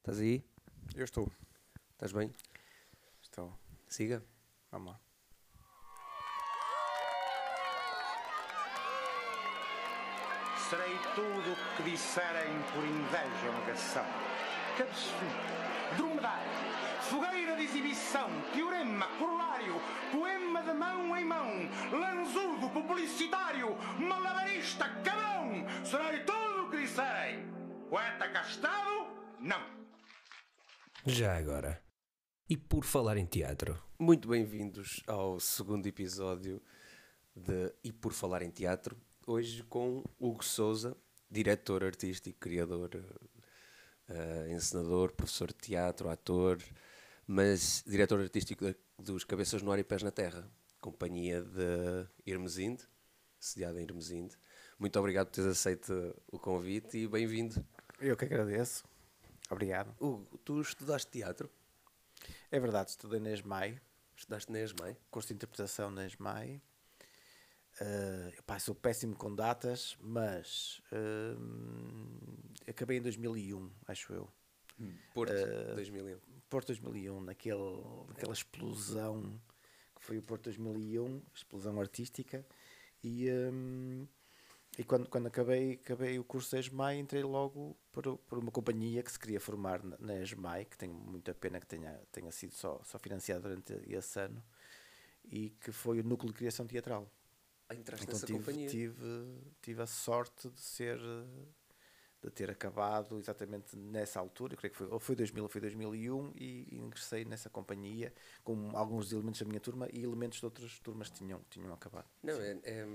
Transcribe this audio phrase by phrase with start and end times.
[0.00, 0.42] Estás aí?
[0.96, 1.30] Eu estou.
[1.92, 2.32] Estás bem?
[3.20, 3.52] Estou.
[3.86, 4.24] Siga.
[4.72, 5.00] Vamos lá.
[10.56, 14.06] Serei tudo o que disserem por inveja ou negação.
[14.80, 15.96] Absurdo!
[15.98, 16.50] Dromedário,
[17.02, 19.74] fogueira de exibição, teorema, corolário,
[20.10, 25.66] poema de mão em mão, lanzudo, publicitário, malabarista, cabrão!
[25.84, 27.44] Serei tudo o que disserem.
[27.90, 29.08] Poeta castado?
[29.38, 29.79] Não.
[31.06, 31.80] Já agora.
[32.48, 33.80] E por falar em teatro?
[33.98, 36.60] Muito bem-vindos ao segundo episódio
[37.34, 38.96] de E por Falar em Teatro.
[39.26, 40.96] Hoje com Hugo Souza,
[41.30, 42.90] diretor artístico, criador,
[44.08, 46.58] uh, encenador, professor de teatro, ator,
[47.26, 52.82] mas diretor artístico da- dos Cabeças no Ar e Pés na Terra, companhia de Irmesinde,
[53.38, 54.36] sediada em Irmesinde.
[54.78, 57.64] Muito obrigado por teres aceito o convite e bem-vindo.
[58.00, 58.82] Eu que agradeço.
[59.50, 59.94] Obrigado.
[60.00, 61.50] Hugo, tu estudaste teatro?
[62.50, 63.80] É verdade, estudei na ESMAI,
[64.16, 64.96] Estudaste na ESMAI?
[65.10, 66.62] curso de interpretação na ESMAI.
[67.80, 74.28] Uh, epá, sou péssimo com datas, mas uh, acabei em 2001, acho eu.
[75.14, 76.18] Porto, Eh, 2001.
[76.48, 77.58] Porto 2001, naquele,
[78.08, 79.40] naquela explosão
[79.94, 82.44] que foi o Porto 2001, explosão artística.
[83.02, 84.06] E, hum,
[84.78, 89.02] e quando, quando acabei, acabei o curso da ESMAI, entrei logo por, por uma companhia
[89.02, 92.52] que se queria formar na, na ESMAI, que tenho muita pena que tenha, tenha sido
[92.54, 94.42] só, só financiada durante esse ano,
[95.24, 97.10] e que foi o Núcleo de Criação Teatral.
[97.68, 98.68] Ah, entraste Então nessa tive, companhia?
[98.68, 100.98] tive, tive a sorte de ser
[102.22, 105.60] de ter acabado exatamente nessa altura, eu creio que foi, ou foi 2000 ou foi
[105.60, 108.12] 2001 e, e ingressei nessa companhia
[108.44, 112.08] com alguns elementos da minha turma e elementos de outras turmas tinham, tinham acabado.
[112.22, 112.86] Não, é, é,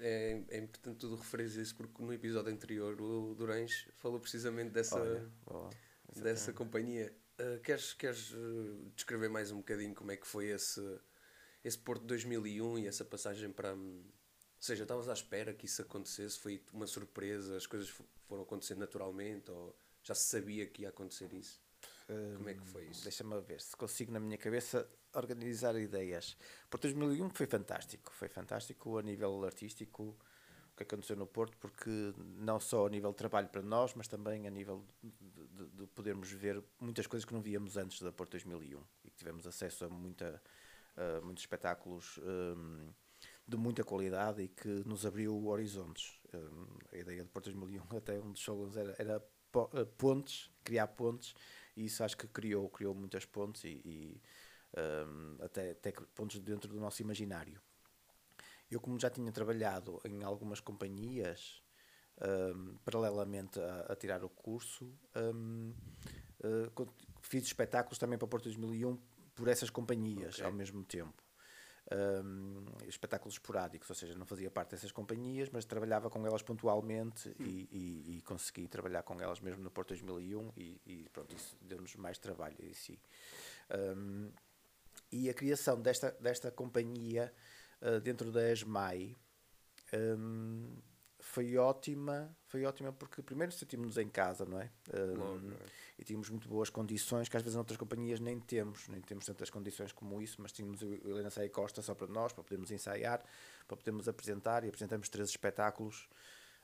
[0.00, 5.00] é, é importante tudo referir isso porque no episódio anterior o Durães falou precisamente dessa,
[5.00, 5.70] Olha, boa,
[6.16, 7.14] dessa companhia.
[7.38, 10.80] Ah, queres queres ah, descrever mais um bocadinho como é que foi esse,
[11.64, 13.76] esse Porto de 2001 e essa passagem para.
[14.64, 16.38] Seja, estavas à espera que isso acontecesse?
[16.38, 17.56] Foi uma surpresa?
[17.56, 19.50] As coisas fo- foram acontecendo naturalmente?
[19.50, 21.60] Ou já se sabia que ia acontecer isso?
[22.34, 23.00] Como é que foi isso?
[23.00, 26.36] Hum, Deixa-me ver se consigo na minha cabeça organizar ideias.
[26.70, 30.16] Por 2001 foi fantástico, foi fantástico a nível artístico
[30.72, 31.90] o que aconteceu no Porto, porque
[32.38, 35.10] não só a nível de trabalho para nós, mas também a nível de,
[35.48, 39.16] de- de podermos ver muitas coisas que não víamos antes da Porto 2001 e que
[39.18, 40.42] tivemos acesso a muita,
[40.96, 42.88] a muitos espetáculos hum,
[43.46, 46.20] de muita qualidade e que nos abriu horizontes.
[46.34, 49.24] Hum, a ideia de Porto 2001, até um dos slogans era, era
[49.74, 51.34] eh, pontes, criar pontes,
[51.76, 54.22] e isso acho que criou, criou muitas pontes e, e,
[55.06, 57.60] hum, até, até pontos dentro do nosso imaginário.
[58.70, 61.62] Eu, como já tinha trabalhado em algumas companhias,
[62.54, 65.74] hum, paralelamente a, a tirar o curso, hum,
[66.42, 66.88] eh, con-
[67.20, 68.96] fiz espetáculos também para Porto 2001
[69.34, 70.44] por essas companhias Ok.
[70.44, 71.22] ao mesmo tempo.
[71.90, 77.34] Hum, espetáculos esporádicos, ou seja, não fazia parte dessas companhias, mas trabalhava com elas pontualmente
[77.40, 81.56] e, e- e consegui trabalhar com elas mesmo no Porto 2001 e, e pronto, isso
[81.60, 82.98] deu-nos mais trabalho em si.
[83.96, 84.30] Hum,
[85.10, 87.34] e a criação desta, desta companhia
[87.82, 89.16] uh, dentro da ESMAI
[89.92, 90.71] hum,
[91.32, 94.70] foi ótima, foi ótima porque primeiro sentimos-nos em casa, não é?
[95.16, 95.56] Não é?
[95.98, 99.24] E tínhamos muito boas condições, que às vezes em outras companhias nem temos, nem temos
[99.24, 102.70] tantas condições como isso, mas tínhamos o Helena Saia Costa só para nós, para podermos
[102.70, 103.24] ensaiar,
[103.66, 106.06] para podermos apresentar, e apresentamos três espetáculos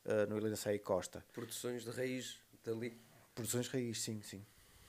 [0.04, 1.24] uh, no Helena Saia Costa.
[1.32, 2.94] Produções de raiz dali.
[3.34, 4.44] Produções raiz, sim, sim.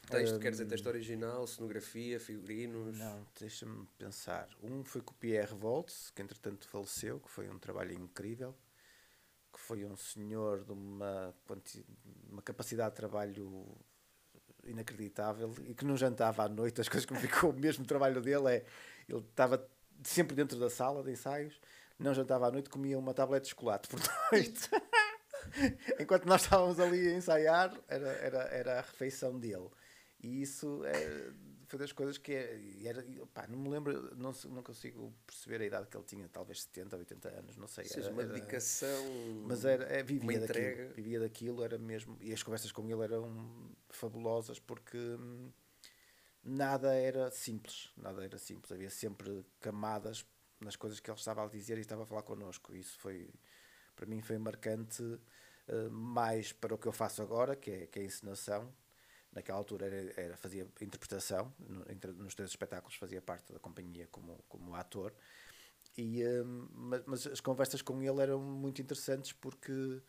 [0.10, 2.98] Texto, Hum, quer dizer, texto original, cenografia, figurinos.
[2.98, 4.50] Não, deixa-me pensar.
[4.62, 8.54] Um foi com o Pierre Voltz, que entretanto faleceu, que foi um trabalho incrível,
[9.52, 11.34] que foi um senhor de uma,
[12.30, 13.78] uma capacidade de trabalho
[14.64, 16.82] inacreditável e que não jantava à noite.
[16.82, 18.66] As coisas que me ficou, o mesmo trabalho dele é,
[19.08, 19.66] ele estava
[20.04, 21.60] sempre dentro da sala de ensaios,
[21.98, 24.00] não jantava à noite, comia uma tablete de chocolate por
[24.32, 24.70] noite.
[26.00, 29.70] Enquanto nós estávamos ali a ensaiar, era, era, era a refeição dele.
[30.22, 31.32] E isso é,
[31.70, 35.14] foi das coisas que é, e era, e, pá, não me lembro, não, não consigo
[35.26, 37.84] perceber a idade que ele tinha, talvez 70, 80 anos, não sei.
[37.86, 39.06] Ou seja, era- uma dedicação.
[39.46, 40.70] mas era, é, uma vivia entrega.
[40.70, 45.52] daquilo, vivia daquilo, era mesmo, e as conversas com ele eram fabulosas porque hum,
[46.44, 50.26] nada era simples, nada era simples, havia sempre camadas
[50.60, 53.30] nas coisas que ele estava a dizer e estava a falar connosco, isso foi,
[53.96, 55.04] para mim foi marcante,
[55.68, 58.74] eh, mais para o que eu faço agora, que é, que é a encenação,
[59.32, 64.08] naquela altura era, era- fazia interpretação, no- entre- nos três espetáculos fazia parte da companhia
[64.12, 65.14] como, como ator,
[65.98, 70.02] e, hum, mas, mas as conversas com ele eram muito interessantes porque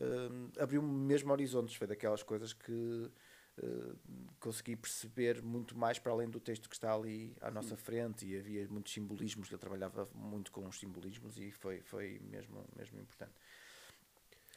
[0.00, 1.74] hum, abriu-me mesmo horizontes.
[1.74, 3.10] Foi daquelas coisas que
[3.62, 3.98] uh,
[4.40, 8.38] consegui perceber muito mais para além do texto que está ali à nossa frente e
[8.38, 13.32] havia muitos simbolismos, ele trabalhava muito com os simbolismos e foi, foi mesmo, mesmo importante.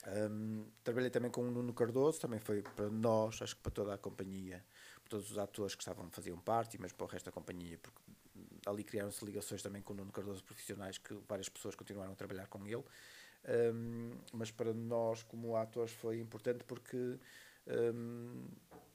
[0.07, 3.93] Um, trabalhei também com o Nuno Cardoso, também foi para nós, acho que para toda
[3.93, 4.63] a companhia,
[5.01, 7.99] para todos os atores que estavam, faziam parte, mas para o resto da companhia, porque
[8.65, 12.47] ali criaram-se ligações também com o Nuno Cardoso profissionais, que várias pessoas continuaram a trabalhar
[12.47, 12.83] com ele.
[13.47, 17.19] Um, mas para nós, como atores, foi importante porque
[17.67, 18.47] um,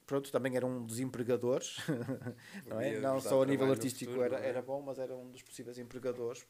[0.07, 1.77] pronto, também era um dos empregadores,
[2.67, 2.99] não, é?
[2.99, 4.49] não só a nível artístico futuro, era, é?
[4.49, 6.45] era bom, mas era um dos possíveis empregadores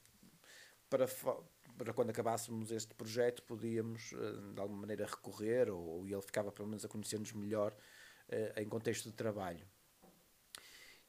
[0.88, 1.06] para,
[1.80, 6.52] para quando acabássemos este projeto podíamos eh, de alguma maneira recorrer ou, ou ele ficava
[6.52, 7.72] pelo menos a conhecer-nos melhor
[8.28, 9.66] uh, em contexto de trabalho.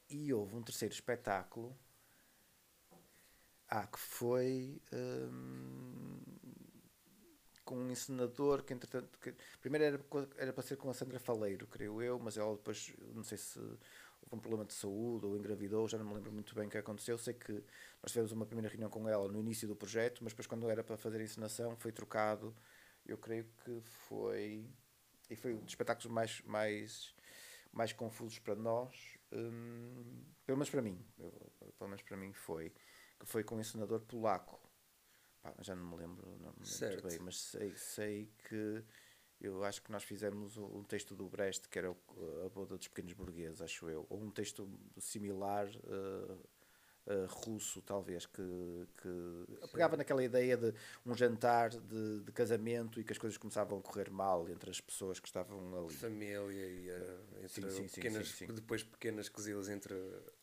[0.10, 1.78] E houve um terceiro espetáculo
[3.68, 6.22] ah, que foi um,
[7.66, 10.06] com um encenador que entretanto que, primeiro era,
[10.38, 13.60] era para ser com a Sandra Faleiro, creio eu, mas ela depois não sei se
[14.32, 16.78] houve um problema de saúde ou engravidou, já não me lembro muito bem o que
[16.78, 17.18] aconteceu.
[17.18, 17.52] Sei que
[18.02, 20.84] nós tivemos uma primeira reunião com ela no início do projeto, mas depois quando era
[20.84, 22.56] para fazer a encenação foi trocado.
[23.06, 24.66] Eu creio que foi
[25.30, 27.14] e foi um dos espetáculos mais mais
[27.74, 31.32] mais confusos para nós, hum, pelo menos para mim, eu,
[31.78, 32.70] pelo menos para mim foi
[33.18, 34.60] que foi com um encenador polaco
[35.42, 38.84] Pá, já não me lembro, não me lembro bem, mas sei, sei que
[39.42, 43.14] eu acho que nós fizemos um texto do Brecht, que era a boda dos pequenos
[43.14, 46.38] burgueses, acho eu, ou um texto similar uh,
[47.08, 50.74] uh, russo, talvez, que, que pegava naquela ideia de
[51.06, 54.80] um jantar de, de, casamento e que as coisas começavam a correr mal entre as
[54.80, 55.94] pessoas que estavam ali.
[55.94, 59.94] Família e uh, sim, sim, pequenas, sim, depois pequenas quesilas entre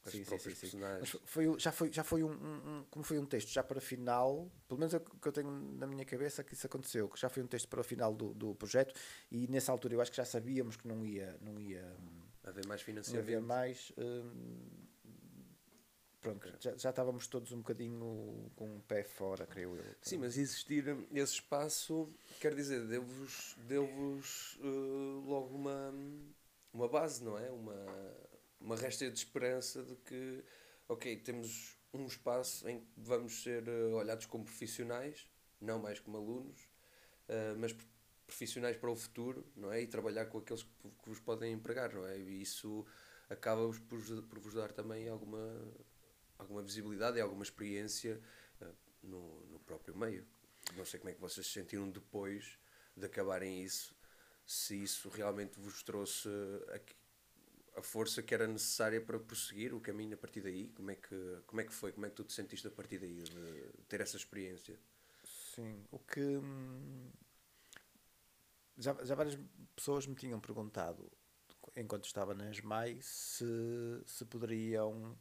[0.05, 1.01] as sim, próprias personagens.
[1.01, 4.51] Mas foi, já foi, já foi um, um, como foi um texto já para final,
[4.67, 7.29] pelo menos é o que eu tenho na minha cabeça que isso aconteceu, que já
[7.29, 8.95] foi um texto para o final do, do projeto
[9.31, 11.85] e nessa altura eu acho que já sabíamos que não ia, não ia
[12.45, 13.25] haver mais financiamento.
[13.25, 13.93] Não havia mais.
[13.99, 14.88] Hum,
[16.21, 19.85] pronto, já, já estávamos todos um bocadinho com o pé fora, creio eu.
[20.03, 25.95] Sim, mas existir esse espaço, quer dizer, deu-vos deu uh, logo uma,
[26.73, 27.51] uma base, não é?
[27.51, 27.87] Uma,
[28.61, 30.45] uma resta de esperança de que,
[30.89, 35.29] ok, temos um espaço em que vamos ser uh, olhados como profissionais,
[35.61, 36.61] não mais como alunos,
[37.29, 37.75] uh, mas
[38.27, 39.81] profissionais para o futuro, não é?
[39.81, 42.19] E trabalhar com aqueles que, que vos podem empregar, não é?
[42.19, 42.85] E isso
[43.31, 45.39] acaba por, por vos dar também alguma
[46.39, 48.21] alguma visibilidade e alguma experiência
[48.61, 50.27] uh, no, no próprio meio.
[50.77, 52.59] Não sei como é que vocês se sentiram depois
[52.97, 53.97] de acabarem isso,
[54.47, 56.29] se isso realmente vos trouxe
[57.77, 60.69] a, força que era necessária para prosseguir o caminho a partir daí.
[60.71, 61.93] Como é que, como é que foi?
[61.93, 64.79] Como é que tu te sentiste a partir daí, de ter essa experiência?
[65.55, 66.21] Sim, o que.
[66.21, 67.11] Hum,
[68.77, 69.39] já, já várias
[69.75, 71.11] pessoas me tinham perguntado,
[71.77, 73.45] enquanto estava na ESMAI, se,
[74.07, 75.17] se poderiam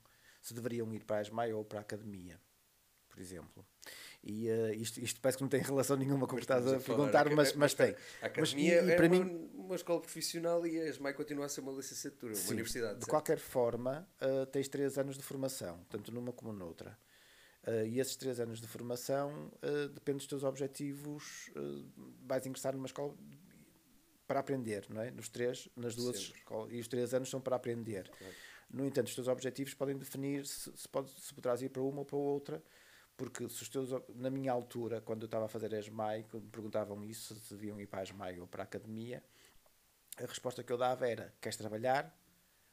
[0.47, 2.39] se deveriam ir para a ESMAI ou para a academia,
[3.09, 3.65] por exemplo.
[4.23, 6.77] E uh, isto, isto parece que não tem relação nenhuma com o que estás a,
[6.77, 7.95] a perguntar, mas, mas tem.
[8.21, 11.45] A academia mas, e, e para uma, mim, uma escola profissional e a ESMAI continua
[11.45, 12.93] a ser uma licenciatura, sim, uma universidade.
[12.95, 13.09] De certo?
[13.09, 16.97] qualquer forma, uh, tens três anos de formação, tanto numa como noutra.
[17.67, 21.49] Uh, e esses três anos de formação uh, depende dos teus objetivos.
[21.49, 21.85] Uh,
[22.25, 23.13] vais ingressar numa escola
[24.25, 25.11] para aprender, não é?
[25.11, 26.71] Nos três, nas duas escolas.
[26.71, 28.09] E os três anos são para aprender.
[28.09, 28.33] Claro.
[28.69, 31.99] No entanto, os teus objetivos podem definir se, se, pode, se poderás ir para uma
[31.99, 32.63] ou para outra,
[33.15, 37.03] porque se os teus, na minha altura, quando eu estava a fazer ESMAI, me perguntavam
[37.03, 39.23] isso, se deviam ir para a ESMAI ou para a academia,
[40.17, 42.15] a resposta que eu dava era: queres trabalhar?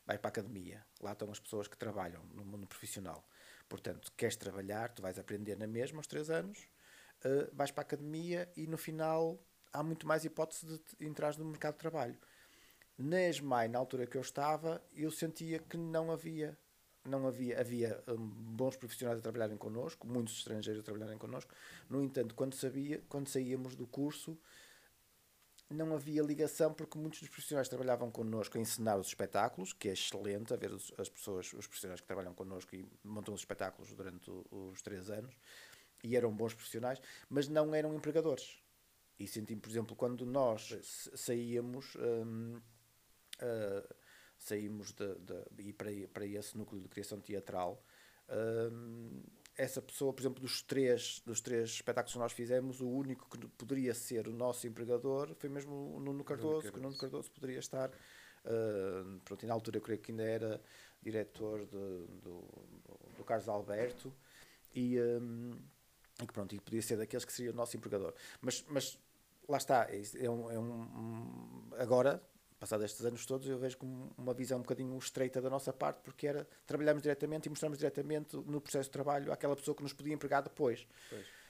[0.07, 0.85] Vai para a academia.
[1.01, 3.27] Lá estão as pessoas que trabalham no mundo profissional.
[3.69, 6.69] Portanto, queres trabalhar, tu vais aprender na mesma aos três anos,
[7.25, 9.39] uh, vais para a academia e no final
[9.73, 10.67] há muito mais hipótese
[10.99, 12.19] de entrar no mercado de trabalho.
[12.97, 16.57] Na ESMAI, na altura que eu estava, eu sentia que não havia.
[17.05, 21.53] Não havia, havia um, bons profissionais a trabalharem connosco, muitos estrangeiros a trabalharem connosco.
[21.91, 24.39] No entanto, quando, sabia, quando saíamos do curso,
[25.69, 29.93] não havia ligação porque muitos dos profissionais trabalhavam connosco a ensinar os espetáculos, que é
[29.93, 33.93] excelente a ver os, as pessoas, os profissionais que trabalham connosco e montam os espetáculos
[33.93, 35.37] durante o, os três anos,
[36.03, 38.63] e eram bons profissionais, mas não eram empregadores.
[39.19, 40.75] E senti, por exemplo, quando nós
[41.15, 41.97] saíamos.
[41.97, 42.61] Um,
[43.43, 43.95] uh,
[44.39, 47.83] saímos de, de, e para, para esse núcleo de criação teatral.
[48.29, 49.23] Uh,
[49.57, 53.47] essa pessoa, por exemplo, dos três, dos três espetáculos que nós fizemos, o único que
[53.49, 57.61] poderia ser o nosso empregador foi mesmo o Nuno Cardoso, que o Nuno Cardoso poderia
[57.61, 57.91] estar.
[57.91, 60.61] Uh, pronto, e na altura eu creio que ainda era
[61.01, 62.45] diretor de, do,
[63.17, 64.13] do Carlos Alberto
[64.75, 65.57] e, um,
[66.21, 68.13] e que pronto, e podia ser daqueles que seria o nosso empregador.
[68.41, 68.99] Mas, mas
[69.49, 72.23] lá está, é, é um, é um agora
[72.59, 76.01] passados estes anos todos, eu vejo como uma visão um bocadinho estreita da nossa parte,
[76.03, 79.93] porque era trabalharmos diretamente e mostramos diretamente no processo de trabalho àquela pessoa que nos
[79.93, 80.87] podia empregar depois.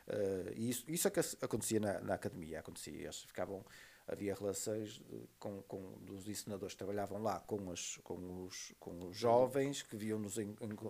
[0.06, 3.64] Uh, e isso, isso é que acontecia na, na academia, acontecia, eles ficavam
[4.06, 5.00] havia relações
[5.38, 9.96] com, com dos ensinadores que trabalhavam lá com, as, com, os, com os jovens que
[9.96, 10.36] viam-nos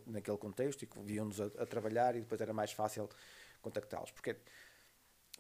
[0.07, 3.09] naquele contexto e que viam-nos a, a, trabalhar e depois era mais fácil
[3.63, 4.11] contactá-los.
[4.11, 4.37] Porque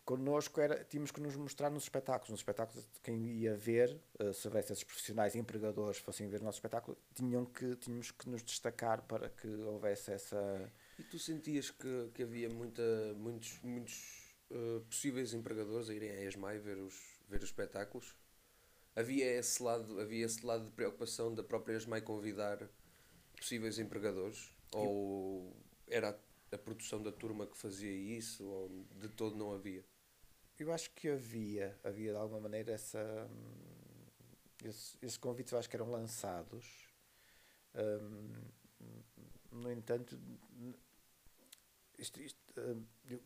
[0.04, 2.30] connosco era, tínhamos que nos mostrar nos espetáculos.
[2.30, 6.58] Nos espetáculos, quem ia ver, uh, se houvesse esses profissionais empregadores fossem ver o nosso
[6.58, 10.72] espetáculo, tinham que, tínhamos que nos destacar para que houvesse essa.
[10.98, 12.82] E tu sentias que, que havia muita,
[13.16, 16.94] muitos, muitos uh, possíveis empregadores a irem a ESMAI ver os,
[17.28, 18.14] ver os espetáculos.
[18.94, 22.68] Havia esse lado, havia esse lado de preocupação da própria ESMAI convidar
[23.36, 24.52] possíveis empregadores?
[24.72, 25.56] Ou
[25.88, 26.18] era
[26.52, 28.44] a produção da turma que fazia isso?
[28.44, 29.84] Ou de todo não havia?
[30.58, 33.28] Eu acho que havia, havia de alguma maneira essa.
[34.64, 36.88] Esses, esses convites eu acho que eram lançados.
[37.74, 38.32] Um,
[39.50, 40.18] no entanto,
[41.98, 43.20] isto, isto, uh, eu,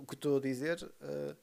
[0.00, 1.36] o que estou a dizer uh,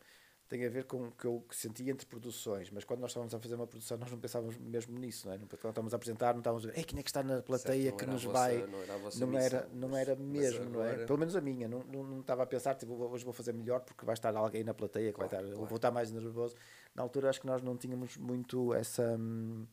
[0.47, 3.39] tem a ver com o que eu senti entre produções, mas quando nós estávamos a
[3.39, 5.37] fazer uma produção nós não pensávamos mesmo nisso, não é?
[5.37, 7.97] Quando estávamos a apresentar não estávamos a ver, quem é que está na plateia certo,
[7.97, 8.67] que nos vossa, vai...
[8.67, 11.05] Não era, não era, não era mesmo, não é?
[11.05, 13.81] Pelo menos a minha, não, não, não estava a pensar, tipo, hoje vou fazer melhor
[13.81, 15.67] porque vai estar alguém na plateia que claro, vai estar, claro.
[15.67, 16.55] vou estar mais nervoso.
[16.93, 19.17] Na altura acho que nós não tínhamos muito essa...
[19.17, 19.65] Hum,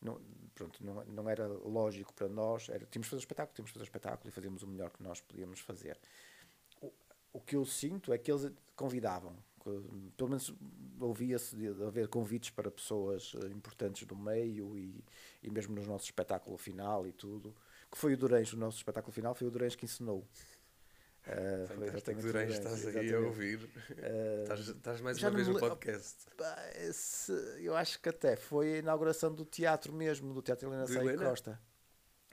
[0.00, 0.20] não,
[0.54, 3.84] pronto, não, não era lógico para nós, era, tínhamos de fazer espetáculo, tínhamos de fazer
[3.84, 5.98] espetáculo e fazíamos o melhor que nós podíamos fazer.
[6.80, 6.92] O,
[7.32, 9.36] o que eu sinto é que eles convidavam,
[10.16, 10.54] pelo menos
[11.00, 15.04] ouvia-se de haver convites para pessoas eh, importantes do meio e,
[15.42, 17.54] e mesmo no nosso espetáculo final e tudo,
[17.90, 20.26] que foi o Durães, o nosso espetáculo final foi o Durães que ensinou.
[21.26, 23.58] Uh, foi exatamente Durães, estás aí a ouvir.
[23.64, 26.26] Uh, estás, mais uma vez no podcast.
[27.58, 31.60] Eu acho que até foi a inauguração do teatro mesmo, do Teatro Helena Saí Costa.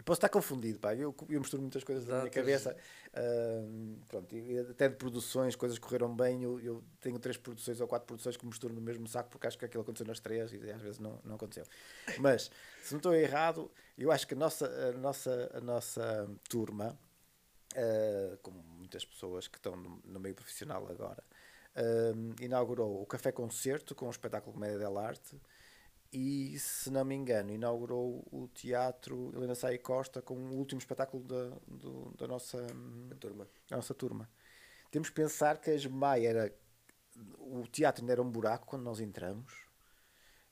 [0.06, 0.94] Posso estar confundido, pá.
[0.94, 2.78] Eu, eu misturo muitas coisas na minha cabeça.
[3.10, 4.36] Uh, pronto,
[4.70, 6.44] até de produções, coisas correram bem.
[6.44, 9.58] Eu, eu, tenho três produções ou quatro produções que misturo no mesmo saco porque acho
[9.58, 11.66] que aquilo aconteceu nas três e às vezes não, não aconteceu.
[12.20, 12.52] Mas,
[12.84, 16.96] se não estou errado, eu acho que a nossa, a nossa, a nossa turma,
[17.74, 21.24] uh, como muitas pessoas que estão no, no meio profissional agora,
[21.76, 25.34] uh, inaugurou o Café Concerto com o espetáculo Comédia dell'Arte.
[25.34, 25.55] Arte
[26.16, 31.22] e, se não me engano, inaugurou o teatro Helena Saia Costa com o último espetáculo
[31.26, 32.66] da, do, da nossa
[33.20, 33.46] turma.
[33.68, 34.30] Da nossa turma.
[34.90, 36.56] Temos que pensar que a Gemai era.
[37.38, 39.54] O teatro ainda era um buraco quando nós entramos,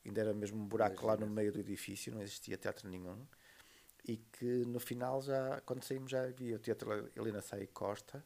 [0.06, 3.26] ainda era mesmo um buraco lá no meio do edifício, não existia teatro nenhum.
[4.06, 8.18] E que no final, já quando saímos, já havia o teatro Helena Saia Costa.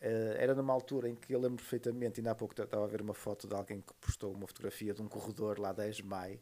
[0.00, 3.02] Uh, era numa altura em que eu lembro perfeitamente, ainda há pouco estava a ver
[3.02, 6.40] uma foto de alguém que postou uma fotografia de um corredor lá da ESMAI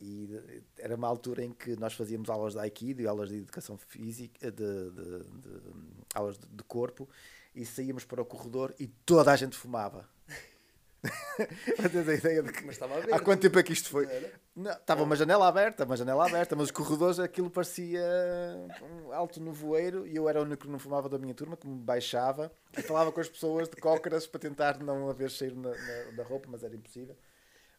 [0.00, 3.76] e era uma altura em que nós fazíamos aulas de Aikido e aulas de educação
[3.76, 5.60] física, de, de, de
[6.14, 7.08] aulas de, de, corpo,
[7.54, 10.08] e saíamos para o corredor e toda a gente fumava.
[11.02, 14.06] a ideia de que, mas estava Há quanto tempo é que isto foi?
[14.54, 18.02] Não, estava uma janela aberta, uma janela aberta, mas os corredores aquilo parecia
[18.82, 21.56] um alto no voeiro e eu era o único que não fumava da minha turma,
[21.56, 25.56] que me baixava e falava com as pessoas de cócaras para tentar não haver cheiro
[25.56, 27.16] na, na, na roupa, mas era impossível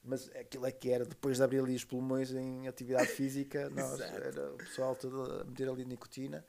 [0.03, 3.99] mas aquilo é que era, depois de abrir ali os pulmões em atividade física, nós,
[3.99, 6.45] era o pessoal todo a meter ali nicotina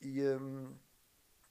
[0.00, 0.72] e hum,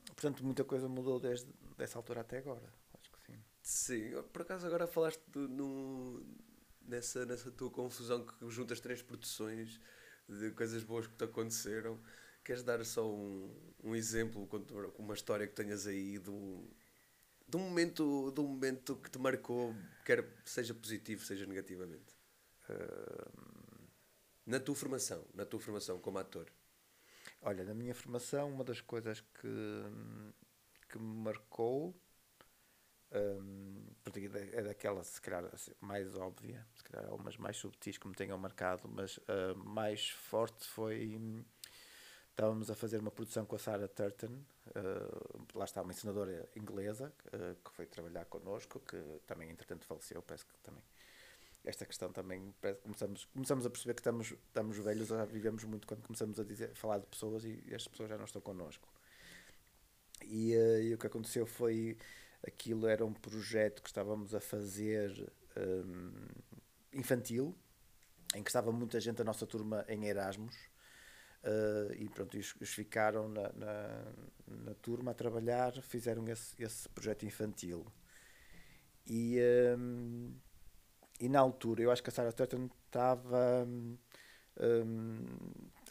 [0.08, 2.74] portanto muita coisa mudou desde dessa altura até agora.
[2.94, 3.40] Acho que sim.
[3.62, 6.24] Sim, por acaso agora falaste no,
[6.82, 9.80] nessa, nessa tua confusão que juntas três produções
[10.28, 12.00] de coisas boas que te aconteceram.
[12.44, 14.48] Queres dar só um, um exemplo,
[14.98, 16.70] uma história que tenhas aí de um,
[17.54, 22.16] de um momento, de um momento que te marcou, quer seja positivo, seja negativamente?
[22.68, 23.88] Uh,
[24.44, 26.52] na tua formação, na tua formação como ator.
[27.44, 29.84] Olha, na minha formação, uma das coisas que,
[30.90, 31.96] que me marcou
[33.12, 33.86] um,
[34.54, 38.38] é daquela, se calhar, assim, mais óbvia, se calhar algumas mais subtis que me tenham
[38.40, 41.22] marcado, mas uh, mais forte foi
[42.34, 47.14] Estávamos a fazer uma produção com a Sarah Turton, uh, lá está uma ensinadora inglesa
[47.28, 48.98] uh, que foi trabalhar connosco, que
[49.28, 50.82] também entretanto faleceu, parece que também
[51.64, 56.02] esta questão também começamos, começamos a perceber que estamos, estamos velhos, já vivemos muito quando
[56.02, 58.90] começamos a dizer, falar de pessoas e estas pessoas já não estão connosco.
[60.24, 62.00] E, uh, e o que aconteceu foi
[62.48, 66.12] aquilo era um projeto que estávamos a fazer um,
[66.92, 67.56] infantil,
[68.34, 70.73] em que estava muita gente da nossa turma em Erasmus
[71.44, 74.04] Uh, e pronto, eles, ficaram na, na,
[74.48, 77.86] na, turma a trabalhar, fizeram esse, esse projeto infantil.
[79.06, 79.38] E,
[79.78, 80.34] um,
[81.20, 83.68] e na altura, eu acho que a Sarah Turton estava.
[83.68, 83.98] hum,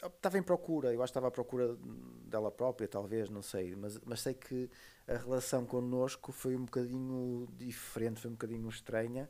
[0.03, 1.77] estava em procura, eu acho que estava à procura
[2.25, 4.69] dela própria, talvez, não sei, mas, mas sei que
[5.07, 9.29] a relação connosco foi um bocadinho diferente, foi um bocadinho estranha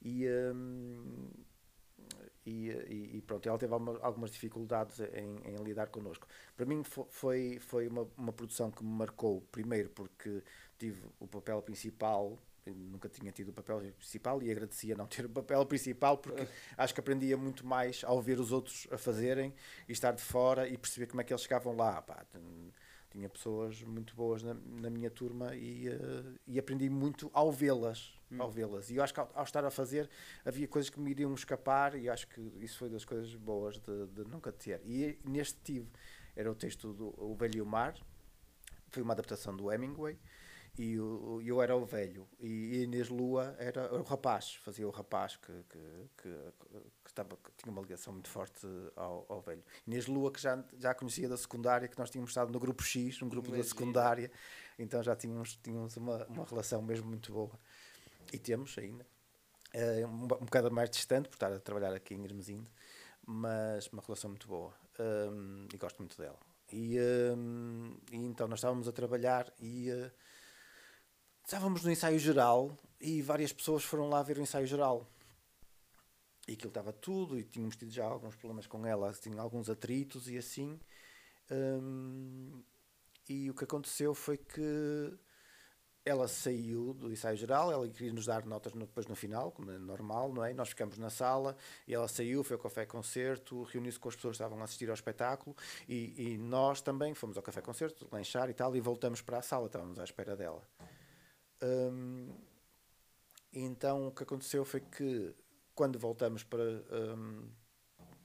[0.00, 1.30] e, hum,
[2.46, 6.26] e, e- e pronto, ela teve alguma- algumas dificuldades em, em lidar connosco.
[6.56, 10.42] Para mim fo- foi, foi uma, uma produção que me marcou, primeiro porque
[10.78, 15.28] tive o papel principal, nunca tinha tido o papel principal e agradecia não ter o
[15.28, 16.46] papel principal porque
[16.78, 19.52] acho que aprendia muito mais ao ver os outros a fazerem
[19.88, 22.00] e estar de fora e perceber como é que eles chegavam lá.
[22.02, 22.72] Pá, tin-
[23.10, 28.12] tinha pessoas muito boas na, na minha turma e, eh, e aprendi muito ao vê-las.
[28.40, 28.90] Ao vê-las.
[28.90, 30.08] E eu acho que ao, ao estar a fazer
[30.44, 34.06] havia coisas que me iriam escapar e acho que isso foi das coisas boas de,
[34.08, 34.80] de nunca ter.
[34.84, 35.88] E neste tive,
[36.36, 37.94] era o texto do O Velho e o Mar,
[38.90, 40.18] foi uma adaptação do Hemingway
[40.76, 45.36] e o- eu era o velho e Inês Lua era o rapaz, fazia o rapaz
[45.36, 45.78] que, que,
[46.16, 46.28] que,
[47.04, 49.62] que estava, que tinha uma ligação muito forte ao, ao velho.
[49.86, 53.22] Inês Lua que já, já conhecia da secundária, que nós tínhamos estado no grupo X,
[53.22, 53.72] um grupo da Imagina.
[53.78, 54.30] secundária,
[54.76, 57.56] então já tínhamos, tínhamos uma, uma relação mesmo muito boa.
[58.32, 59.06] E temos ainda.
[59.72, 62.70] Eh, um, um bocado mais distante, por estar a trabalhar aqui em Hermesinde,
[63.26, 64.72] mas uma relação muito boa.
[64.98, 66.38] Hum, e gosto muito dela.
[66.72, 66.98] E,
[67.36, 70.10] hum, e então nós estávamos a trabalhar e eh,
[71.44, 75.08] estávamos no ensaio geral e várias pessoas foram lá ver o ensaio geral.
[76.46, 80.28] E aquilo estava tudo, e tínhamos tido já alguns problemas com ela, tinha alguns atritos
[80.28, 80.78] e assim.
[81.50, 82.62] Hum,
[83.28, 85.18] e o que aconteceu foi que
[86.04, 89.70] ela saiu do ensaio geral, ela queria nos dar notas no- depois no final, como
[89.70, 90.52] é normal, não é?
[90.52, 91.56] Nós ficamos na sala
[91.88, 94.94] e ela saiu, foi ao café-concerto, reuniu-se com as pessoas que estavam a assistir ao
[94.94, 95.56] espetáculo
[95.88, 99.66] e, e nós também fomos ao café-concerto, lanchar e tal, e voltamos para a sala,
[99.66, 100.62] estávamos à espera dela.
[101.62, 102.28] Hum,
[103.52, 105.34] então o que aconteceu foi que
[105.74, 106.62] quando voltamos para,
[107.16, 107.48] hum,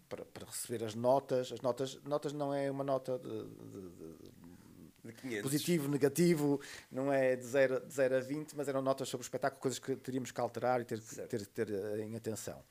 [0.09, 4.17] para, para receber as notas, as notas, notas não é uma nota de- de- de,
[4.17, 4.48] De 500.
[5.41, 9.25] Positivo, negativo, não é de 0 de zero a 20, mas eram notas sobre o
[9.25, 12.63] espetáculo, coisas que teríamos que alterar e ter, ter, ter eh, em atenção.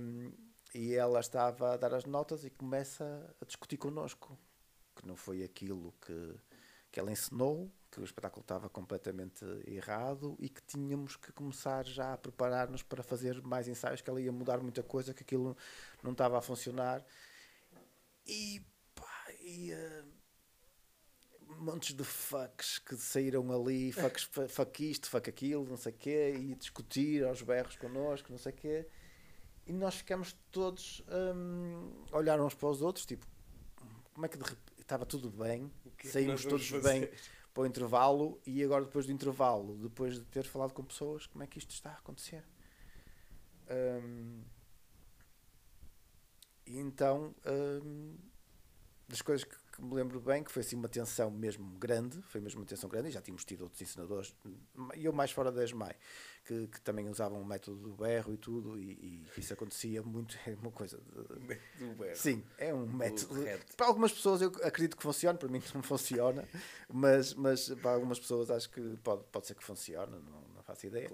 [0.00, 0.32] Hum,
[0.74, 4.38] e ela estava a dar as notas e começa a discutir connosco,
[4.96, 6.34] que não foi aquilo que,
[6.90, 12.14] que ela ensinou, que o espetáculo estava completamente errado e que tínhamos que começar já
[12.14, 15.54] a preparar-nos para fazer mais ensaios, que ela ia mudar muita coisa, que aquilo
[16.02, 17.04] não estava a funcionar.
[18.26, 18.64] E,
[18.94, 20.04] pá, e, eh,
[21.62, 25.96] montes de fucks que saíram ali, fucks, fu- fuck isto, fuck aquilo, não sei o
[25.96, 28.86] quê, e discutir aos berros connosco, não sei o quê.
[29.66, 31.02] E nós ficamos todos
[32.10, 33.26] a olhar uns para os outros, tipo,
[34.12, 35.70] como é que de repente estava tudo bem,
[36.04, 36.82] é saímos todos fazer?
[36.82, 37.10] bem
[37.54, 41.44] para o intervalo e agora depois do intervalo, depois de ter falado com pessoas, como
[41.44, 42.44] é que isto está a acontecer?
[43.70, 44.42] Hum,
[46.66, 48.16] e então, hum,
[49.08, 52.40] das coisas que, que me lembro bem, que foi assim uma tensão mesmo grande, foi
[52.40, 54.34] mesmo uma tensão grande, e já tínhamos tido outros ensinadores,
[54.94, 55.96] e eu mais fora da ESMAI,
[56.44, 60.36] que, que também usavam o método do berro e tudo, e, e isso acontecia muito,
[60.46, 62.16] é uma coisa de, Do berro.
[62.16, 63.34] Sim, é um método.
[63.76, 66.46] Para algumas pessoas eu acredito que funcione, para mim não funciona,
[66.92, 70.86] mas, mas para algumas pessoas acho que pode, pode ser que funcione, não, não faço
[70.86, 71.10] ideia.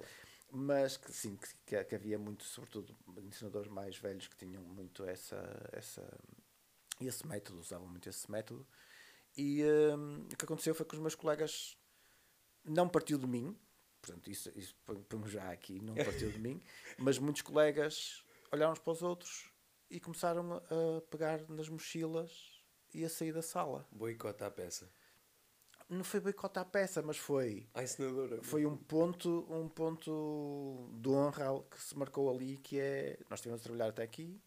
[0.50, 5.36] Mas que sim, que, que havia muito, sobretudo ensinadores mais velhos que tinham muito essa,
[5.72, 6.02] essa,
[7.06, 8.66] esse método, usavam muito esse método.
[9.36, 9.62] E
[9.96, 11.76] hum, o que aconteceu foi que os meus colegas
[12.64, 13.56] não partiu de mim,
[14.00, 14.74] portanto, isso, isso
[15.08, 16.60] ponho já aqui, não partiu de mim,
[16.96, 19.50] mas muitos colegas olharam uns para os outros
[19.90, 23.86] e começaram a, pegar nas mochilas e a sair da sala.
[23.92, 24.90] Boicota a peça.
[25.88, 28.42] Não foi boicotar a peça, mas foi A ensinadora.
[28.42, 33.62] foi um ponto um ponto de honra que se marcou ali que é nós tivemos
[33.62, 34.38] a trabalhar até aqui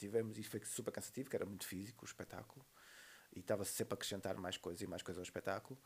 [0.00, 2.64] tivemos e foi super cansativo que era muito físico o espetáculo
[3.34, 5.78] e estava sempre a acrescentar mais coisas e mais coisas ao espetáculo.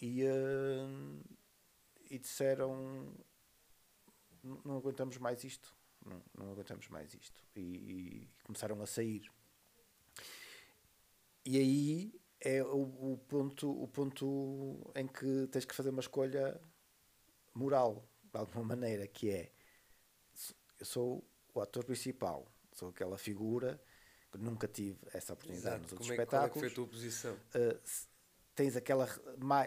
[0.00, 1.22] E hum,
[2.10, 3.14] e disseram
[4.42, 7.42] "Não- aguentamos mais isto não, não aguentamos mais isto.
[7.54, 9.30] E, e começaram a sair.
[11.44, 16.60] E aí é o, o ponto o ponto em que tens que fazer uma escolha
[17.54, 19.52] moral de alguma maneira que é
[20.78, 22.46] eu sou o ator principal
[22.78, 23.80] sou aquela figura
[24.30, 25.94] que nunca tive essa oportunidade nos Exato.
[25.94, 27.34] outros Como é, que- qual é que espetáculos foi a tua posição?
[27.34, 27.80] Uh,
[28.54, 29.08] tens aquela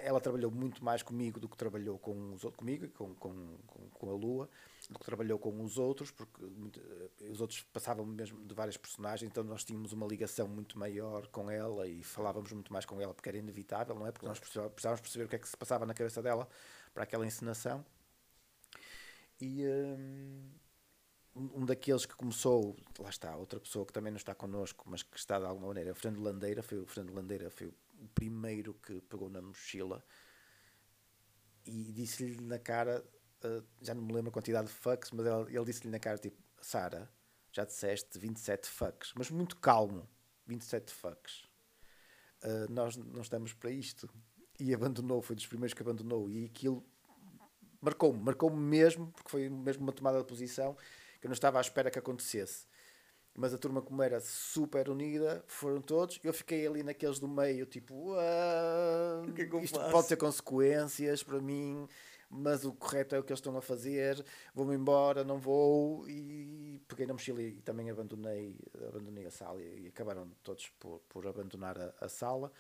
[0.04, 3.58] ela trabalhou muito mais comigo do que trabalhou com os outros comigo e com, com,
[3.66, 4.50] com, com a Lua
[4.90, 6.80] do que trabalhou com os outros porque muito-
[7.22, 11.26] eh, os outros passavam mesmo de várias personagens então nós tínhamos uma ligação muito maior
[11.28, 14.38] com ela e falávamos muito mais com ela porque era inevitável não é porque nós
[14.40, 16.46] precisávamos perceber o que é que se passava na cabeça dela
[16.94, 17.86] para aquela encenação
[19.40, 20.50] e hum,
[21.36, 25.18] um daqueles que começou, lá está, outra pessoa que também não está connosco, mas que
[25.18, 29.00] está de alguma maneira, o Fernando Landeira, foi, o Fernando Landeira foi o primeiro que
[29.02, 30.04] pegou na mochila
[31.66, 33.04] e disse-lhe na cara,
[33.46, 36.18] uh, já não me lembro a quantidade de fucks, mas ele, ele disse-lhe na cara,
[36.18, 37.10] tipo, Sara,
[37.52, 40.10] já disseste 27 fucks, mas muito calmo,
[40.48, 41.44] 27 fucks.
[42.44, 44.10] Uh, nós não estamos para isto.
[44.60, 46.30] E abandonou, foi dos primeiros que abandonou.
[46.30, 46.84] E aquilo
[47.80, 50.76] marcou-me, marcou-me mesmo, porque foi mesmo uma tomada de posição
[51.22, 52.66] que eu não estava à espera que acontecesse.
[53.34, 56.20] Mas a turma, como era super unida, foram todos.
[56.22, 59.92] Eu fiquei ali naqueles do meio, tipo, o que é que isto faço?
[59.92, 61.88] pode ter consequências para mim,
[62.30, 64.22] mas o correto é o que eles estão a fazer.
[64.54, 66.10] Vou-me embora, não vou.
[66.10, 69.62] E peguei na mochila e também abandonei, abandonei a sala.
[69.62, 72.52] E acabaram todos por, por abandonar a, a sala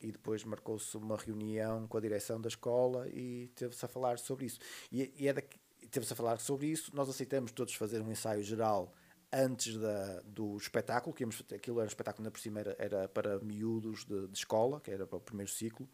[0.00, 4.46] e depois marcou-se uma reunião com a direção da escola e teve-se a falar sobre
[4.46, 4.58] isso.
[4.90, 5.58] E, e é daqui,
[5.90, 8.94] teve-se a falar sobre isso, nós aceitamos todos fazer um ensaio geral
[9.32, 13.08] antes da, do espetáculo, que íamos, aquilo era um espetáculo na por cima, era, era
[13.08, 15.88] para miúdos de, de, escola, que era para o primeiro ciclo,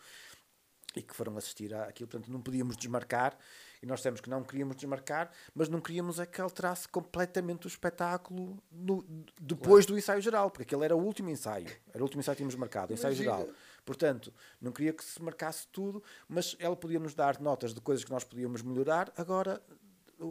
[0.94, 3.36] e que foram assistir àquilo, portanto não podíamos desmarcar,
[3.82, 7.68] e nós dissemos que não queríamos desmarcar, mas não queríamos é que alterasse completamente o
[7.68, 9.04] espetáculo no,
[9.38, 9.94] depois claro.
[9.94, 12.54] do ensaio geral, porque aquele era o último ensaio, era o último ensaio que tínhamos
[12.54, 13.36] marcado, o ensaio Imagina.
[13.36, 13.54] geral.
[13.84, 18.04] Portanto, não queria que se marcasse tudo, mas ela podia nos dar notas de coisas
[18.04, 19.12] que nós podíamos melhorar.
[19.16, 19.62] Agora,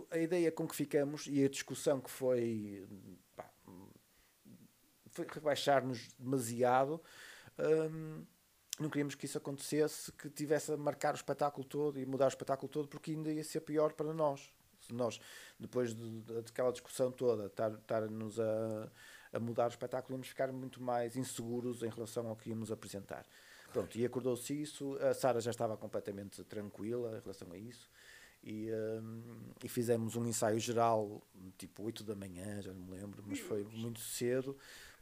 [0.10, 2.88] a ideia com que ficamos e a discussão que foi,
[3.36, 3.50] pá,
[5.12, 7.02] foi rebaixar-nos demasiado.
[7.60, 8.26] Hum,
[8.80, 12.30] não queríamos que isso acontecesse, que tivesse a marcar o espetáculo todo e mudar o
[12.30, 14.54] espetáculo todo, porque ainda ia ser pior para nós.
[14.82, 15.20] Se nós,
[15.60, 18.92] depois de, de, daquela discussão toda, estar-nos a,
[19.32, 23.26] a mudar o espetáculo, íamos ficar muito mais inseguros em relação ao que íamos apresentar.
[23.72, 27.90] Pronto, e acordou-se isso, a Sara já estava completamente tranquila em relação a isso.
[28.46, 29.22] E, um,
[29.64, 31.20] e, fizemos um ensaio geral,
[31.58, 34.56] tipo 8 da manhã, já não me lembro, mas foi muito cedo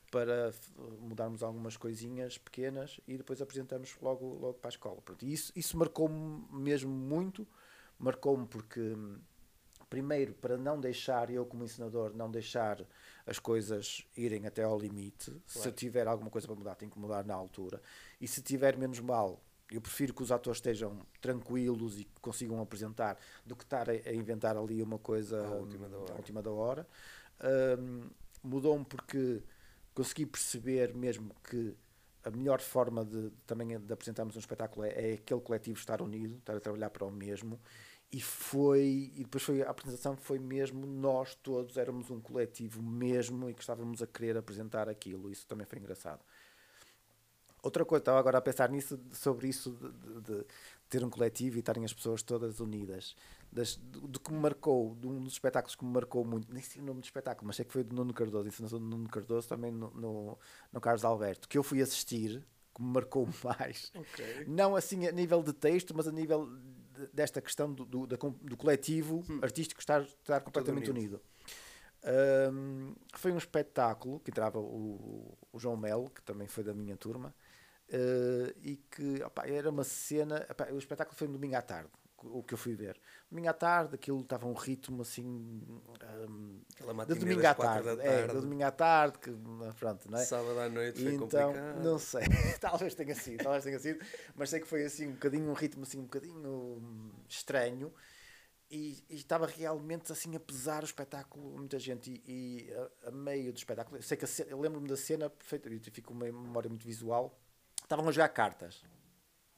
[0.10, 0.53] para
[1.01, 5.01] mudarmos algumas coisinhas pequenas e depois apresentamos logo, logo para a escola.
[5.01, 7.45] Pronto, e isso, isso marcou-me mesmo muito,
[7.99, 8.95] marcou-me porque
[9.89, 12.84] primeiro para não deixar, eu como ensinador, não deixar
[13.27, 15.25] as coisas irem até ao limite.
[15.25, 15.43] Claro.
[15.45, 17.82] Se eu tiver alguma coisa para mudar, tenho que mudar na altura.
[18.21, 19.39] E se tiver menos mal,
[19.75, 24.13] eu prefiro que os atores estejam tranquilos e consigam apresentar do que estar a, a
[24.13, 26.13] inventar ali uma coisa à última da hora.
[26.13, 26.88] Última da hora.
[27.79, 28.09] Um,
[28.43, 29.41] Mudou-me porque
[29.93, 31.73] consegui perceber mesmo que
[32.25, 36.38] a melhor forma de, também de apresentarmos um espetáculo é, é aquele coletivo estar unido,
[36.38, 37.59] estar a trabalhar para o mesmo
[38.12, 43.49] e foi e depois foi a apresentação foi mesmo nós todos éramos um coletivo mesmo
[43.49, 46.23] e que estávamos a querer apresentar aquilo isso também foi engraçado
[47.63, 50.45] outra coisa estava agora a pensar nisso sobre isso de, de, de
[50.89, 53.15] ter um coletivo e estarem as pessoas todas unidas
[53.52, 56.82] das, do, que me marcou de um dos espetáculos que me marcou muito nem sei
[56.82, 59.47] o nome do espetáculo mas sei que foi do Nuno Cardoso encenação do Nuno Cardoso
[59.47, 60.38] também no, no,
[60.71, 62.45] no Carlos Alberto que eu fui assistir
[62.76, 64.45] que me marcou mais okay.
[64.45, 66.47] não assim a nível de texto mas a nível
[67.12, 69.39] desta questão do, do, do coletivo hum.
[69.41, 71.19] artístico estar, estar completamente unido.
[72.06, 76.97] Um, foi um espetáculo que entrava o, o, João Melo, que também foi da minha
[76.97, 77.34] turma,
[77.89, 80.46] uh, e que opa, era uma cena.
[80.50, 81.89] Opa, o espetáculo foi no domingo à tarde
[82.26, 83.00] o que eu fui ver.
[83.30, 85.26] Domingo à tarde, aquilo estava um ritmo assim.
[85.26, 86.62] Um,
[87.08, 87.89] de domingo à tarde.
[88.02, 89.32] É, de domingo à tarde, que
[89.80, 90.26] pronto, não é?
[90.26, 91.84] Sábado à noite foi então, complicado.
[91.84, 92.22] Não sei,
[92.60, 94.04] talvez tenha sido, talvez tenha sido,
[94.36, 97.93] mas sei que foi assim um bocadinho, um ritmo assim um bocadinho estranho.
[98.72, 103.12] E, e, estava realmente assim a pesar o espetáculo, muita gente, e, e a, a,
[103.12, 106.67] meio do espetáculo, sei que eu lembro-me da cena perfeita, eu fico com uma memória
[106.67, 107.39] muito visual.
[107.93, 108.84] Estavam a jogar cartas,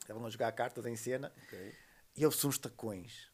[0.02, 1.74] estavam a jogar cartas em cena, okay.
[2.18, 3.32] E houve-se uns tacões.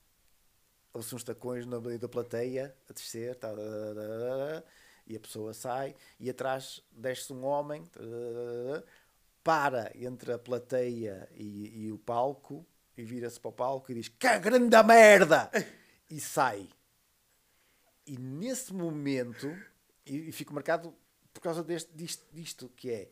[0.94, 4.64] Houve-se uns tacões na meio da plateia, a descer, tá, tá, tá,
[5.08, 7.84] e a pessoa sai, e atrás desce um homem,
[9.44, 12.64] para entre a plateia e, e o palco,
[12.96, 15.50] e vira-se para o palco e diz: Que grande merda!
[16.12, 16.70] E sai.
[18.06, 19.52] E nesse momento,
[20.06, 20.96] e, e fico marcado
[21.34, 23.10] por causa deste, disto, disto que é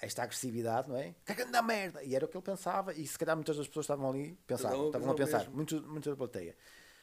[0.00, 1.14] esta agressividade, não é?
[1.24, 2.02] Cagando na merda!
[2.02, 4.86] E era o que ele pensava, e se calhar muitas das pessoas estavam ali, pensavam,
[4.86, 6.56] estavam a pensar, muito, muito da plateia.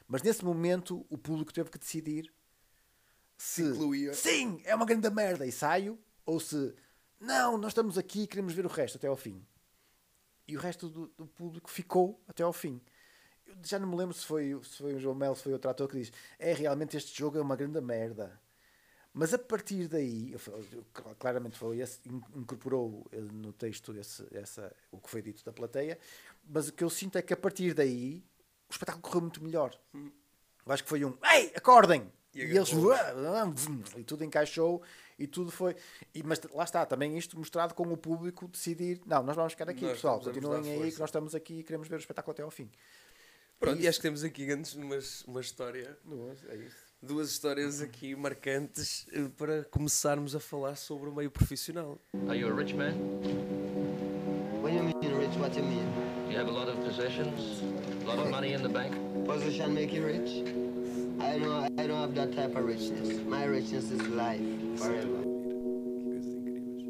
[0.08, 2.32] Mas nesse momento o público teve que decidir
[3.36, 4.14] se Incluía.
[4.14, 6.74] sim, é uma grande merda e saio, ou se
[7.20, 9.44] não, nós estamos aqui e queremos ver o resto até ao fim.
[10.46, 12.80] E o resto do, do público ficou até ao fim.
[13.46, 15.70] Eu já não me lembro se foi, se foi o João Melo, se foi outro
[15.70, 18.40] ator que diz: é realmente este jogo é uma grande merda.
[19.18, 20.36] Mas a partir daí,
[21.18, 22.00] claramente foi esse,
[22.34, 25.98] incorporou no texto esse, essa, o que foi dito da plateia,
[26.46, 28.22] mas o que eu sinto é que a partir daí
[28.68, 29.74] o espetáculo correu muito melhor.
[29.94, 32.12] Eu acho que foi um Ei, acordem!
[32.34, 33.54] E E, eles agarrou.
[33.96, 34.82] e tudo encaixou
[35.18, 35.74] e tudo foi.
[36.14, 39.00] E, mas lá está, também isto mostrado com o público decidir.
[39.06, 40.20] Não, nós vamos ficar aqui, Nós pessoal.
[40.20, 42.70] Continuem aí que nós estamos aqui e queremos ver o espetáculo até ao fim.
[43.58, 43.88] Pronto, e Isso.
[43.88, 45.98] acho que temos aqui antes uma, uma história,
[46.50, 46.85] É isso.
[47.02, 52.00] Duas histórias aqui marcantes eh, para começarmos a falar sobre o meio profissional.
[52.28, 52.94] Are you a rich man?
[54.62, 55.36] What do you mean rich?
[55.38, 55.86] What do you mean?
[56.30, 57.62] You have a lot of possessions,
[58.02, 58.94] a lot of money in the bank.
[59.24, 60.42] Position make you rich?
[61.20, 63.20] I don't I don't have that type of richness.
[63.26, 64.42] My richness is life
[64.76, 65.22] forever.
[65.22, 66.84] Que coisas incríveis.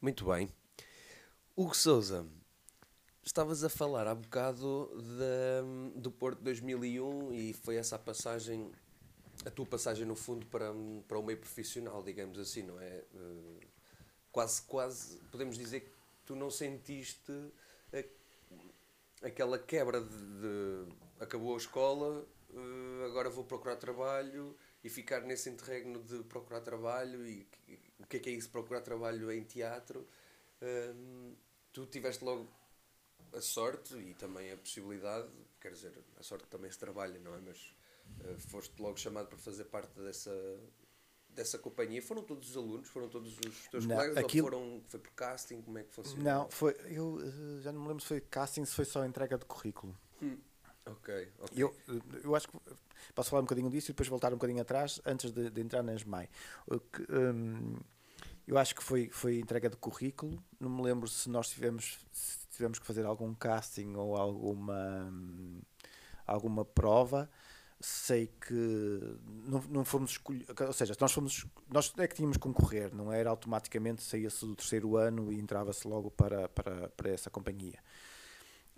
[0.00, 0.48] Muito bem.
[1.56, 2.26] Hugo Souza,
[3.22, 8.70] estavas a falar há bocado da- do Porto 2001 e foi essa a passagem,
[9.46, 10.72] a tua passagem no fundo para,
[11.08, 13.04] para o meio profissional, digamos assim, não é?
[13.14, 13.66] Eh,
[14.32, 15.90] Quase, quase, podemos dizer que
[16.26, 17.32] tu não sentiste
[17.92, 25.20] a- aquela quebra de, de- acabou a escola, eh, agora vou procurar trabalho e ficar
[25.22, 29.30] nesse interregno de procurar trabalho e que- o que é que é isso procurar trabalho
[29.32, 30.06] em teatro
[30.64, 31.34] Hum,
[31.72, 32.48] tu tiveste logo
[33.34, 35.28] a sorte e também a possibilidade
[35.60, 37.74] quer dizer, a sorte também se trabalha não é, mas
[38.24, 40.32] eh, foste logo chamado para fazer parte dessa
[41.28, 44.82] dessa companhia, foram todos os alunos, foram todos os teus Não, colegas aquilo- ou foram,
[44.86, 46.22] foi por casting, como é que funcionou?
[46.24, 46.76] Não, foi.
[46.90, 49.96] Eu eh, já não me lembro se foi casting, se foi só entrega de currículo.
[50.84, 51.62] Ok, ok.
[51.62, 51.74] Eu,
[52.22, 52.58] eu acho que
[53.14, 55.82] posso falar um bocadinho disso e depois voltar um bocadinho atrás antes de, de entrar
[55.82, 56.28] na ESMAI.
[57.08, 57.76] Hum,
[58.46, 60.42] eu acho que foi, foi entrega de currículo.
[60.60, 65.12] Não me lembro se nós tivemos, se tivemos que fazer algum casting ou alguma,
[66.26, 67.28] alguma prova.
[67.80, 72.42] Sei que não, não fomos escolhidos, ou seja, nós fomos, nós é que tínhamos que
[72.42, 77.28] concorrer, não era automaticamente saía-se do terceiro ano e entrava-se logo para, para, para essa
[77.28, 77.80] companhia.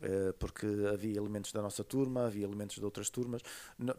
[0.02, 3.42] Eh, porque havia elementos da nossa turma, havia elementos de outras turmas.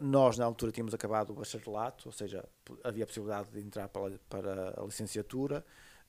[0.00, 2.44] Nós, na altura, tínhamos acabado o bacharelato, ou seja,
[2.84, 5.64] havia a possibilidade de entrar para, para a licenciatura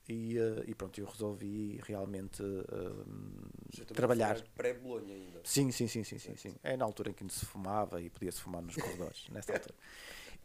[0.08, 4.42] e, eh, e pronto, eu resolvi realmente eh, a trabalhar.
[4.56, 5.40] Pré-Bolonha ainda.
[5.44, 6.54] Sim, sim, sim, sim, sim, sim.
[6.62, 9.74] É na altura em que se fumava e podia-se fumar nos corredores, nessa altura.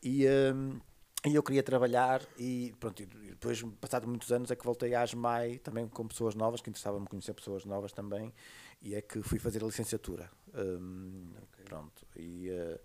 [0.02, 0.80] E, hum,
[1.26, 5.02] e eu queria trabalhar e pronto, e depois, passado muitos anos, é que voltei à
[5.02, 8.34] ASMAI, também com pessoas novas, que interessava-me conhecer pessoas novas também,
[8.82, 10.30] e é que fui fazer a licenciatura.
[10.54, 11.32] Hum,
[11.63, 12.80] Pronto, e, eh,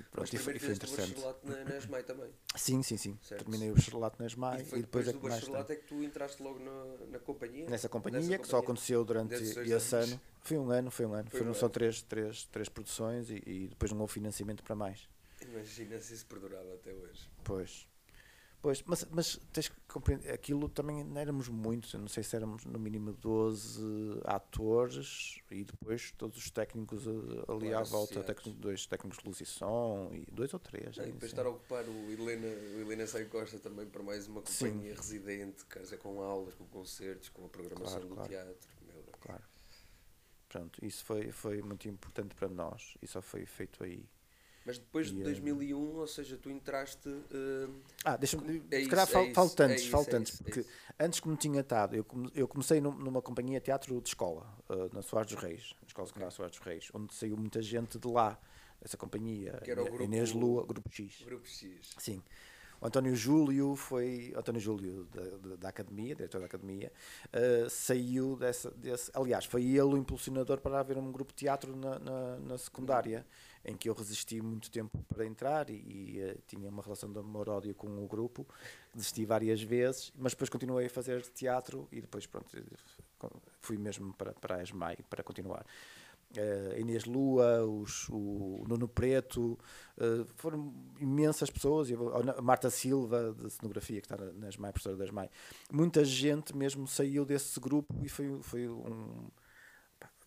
[0.00, 1.14] e pronto, e foi, foi o interessante.
[1.14, 2.30] bacharelato na, na ESMAI também.
[2.56, 3.18] Sim, sim, sim.
[3.22, 3.42] Certo.
[3.44, 5.76] Terminei o bacharelato na ASMAI e foi e depois é do que mais bacharelato é
[5.76, 7.68] que tu entraste logo na, na companhia?
[7.68, 9.92] nessa companhia, que só aconteceu durante esse anos.
[9.92, 10.20] ano.
[10.42, 11.30] Foi um ano, foi um ano.
[11.30, 11.72] Foi Foram um só ano.
[11.72, 15.08] três, três, três produções e, e depois não houve financiamento para mais.
[15.42, 17.28] Imagina se isso perdurava até hoje.
[17.44, 17.89] Pois.
[18.62, 22.36] Pois, mas, mas tens que compreender, aquilo também não éramos muitos, eu não sei se
[22.36, 23.80] éramos no mínimo 12
[24.24, 27.10] atores e depois todos os técnicos eh,
[27.50, 30.94] ali Claro, à volta, técnico- dois técnicos de luz e som e dois ou três.
[30.96, 31.36] E aí, depois sim.
[31.38, 34.66] estar a ocupar o Helena, o Helena Sai Costa também para mais uma Sim.
[34.72, 38.28] companhia residente, quer dizer, com aulas, com concertos, com a programação Claro, do claro.
[38.28, 38.68] teatro.
[38.92, 39.16] Meu Deus.
[39.20, 39.42] Claro.
[40.50, 44.04] Pronto, isso foi, foi muito importante para nós e só foi feito aí.
[44.64, 47.08] Mas depois de E, eh, 2001, ou seja, tu entraste.
[47.08, 47.68] eh,
[48.04, 48.62] Ah, deixa-me.
[48.70, 50.66] É se calhar isso, fal, é isso, falta é falta é antes, é porque
[50.98, 54.08] antes que me tinha estado, eu, come- eu comecei num- numa companhia de teatro de
[54.08, 57.62] escola, uh, na Soares dos Reis, na Escola Secundária Soares dos Reis, onde saiu muita
[57.62, 58.38] gente de lá,
[58.80, 61.22] dessa companhia, Que era o grupo- Inês Lua, Grupo X.
[61.24, 61.94] Grupo X.
[61.98, 62.22] Sim.
[62.82, 64.32] O António Júlio foi.
[64.34, 66.90] António Júlio da, da, Academia, diretor da Academia,
[67.26, 69.10] uh, saiu dessa, desse.
[69.14, 73.26] Aliás, foi ele o impulsionador para haver um grupo de teatro na, na, na secundária,
[73.64, 77.18] em que eu resisti muito tempo para entrar e, e, uh, tinha uma relação de
[77.18, 78.46] amor-ódio com o grupo.
[78.94, 82.46] Desisti várias vezes, mas depois continuei a fazer teatro e depois, pronto,
[83.60, 85.64] fui mesmo para, para a ESMAI para continuar.
[86.36, 89.58] Uh, Inês Lua, os, o Nuno Preto,
[89.98, 91.88] uh, foram imensas pessoas,
[92.36, 95.28] a Marta Silva, de cenografia, que está na- nas MAI, professora das MAI.
[95.72, 99.28] Muita gente mesmo saiu desse grupo e foi, foi um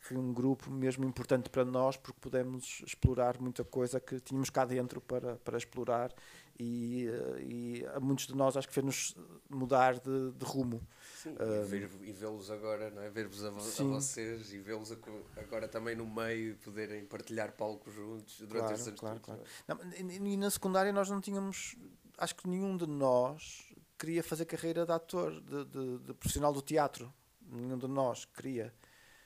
[0.04, 4.66] foi um grupo mesmo importante para nós porque pudemos explorar muita coisa que tínhamos cá
[4.66, 6.14] dentro para, para explorar
[6.60, 9.16] e, uh, e a muitos de nós acho que fez-nos
[9.50, 10.86] mudar de, de rumo.
[11.16, 13.10] Sim, e ver- e vê-los agora, não é?
[13.10, 14.92] Ver-vos a, a vocês e vê-los
[15.38, 19.42] agora também no meio e poderem partilhar palcos juntos durante Claro, esses anos claro, claro.
[19.42, 19.74] é?
[19.74, 21.78] Não, e, e na secundária nós não tínhamos,
[22.18, 26.62] acho que nenhum de nós queria fazer carreira de ator, de, de- de profissional do
[26.62, 27.12] teatro.
[27.46, 28.74] Nenhum de nós queria.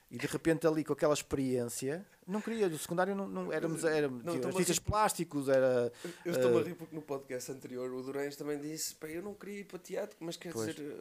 [0.10, 4.24] E de repente ali com aquela experiência, não queria, do secundário não, não éramos, éramos
[4.24, 5.92] Não, a artistas plásticos, era
[6.24, 9.22] Eu estou-me a eh, rir porque no podcast anterior o Durães também disse: Pá, eu
[9.22, 10.74] não queria ir para teatro, mas quer Pois.
[10.74, 10.96] dizer,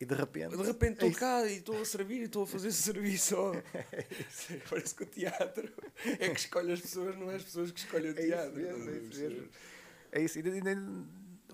[0.00, 0.56] E de repente.
[0.56, 1.18] De repente é estou isso.
[1.18, 3.34] cá e estou a servir e estou a fazer esse serviço.
[3.36, 3.52] ó.
[4.70, 5.72] Parece que o teatro
[6.20, 8.54] é que escolhe as pessoas, não é as pessoas que escolhem o É isso teatro.
[8.62, 9.48] mesmo, é a isso mesmo.
[10.12, 10.38] É isso.
[10.38, 10.60] E de-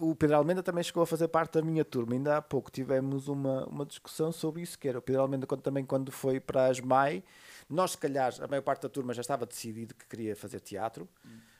[0.00, 2.14] o Pedro Almenda também chegou a fazer parte da minha turma.
[2.14, 5.60] Ainda há pouco tivemos uma, uma discussão sobre isso, que era o Pedro Almenda quando,
[5.60, 7.22] também quando foi para as MAI,
[7.68, 11.08] nós se calhar, a maior parte da turma já estava decidido que queria fazer teatro.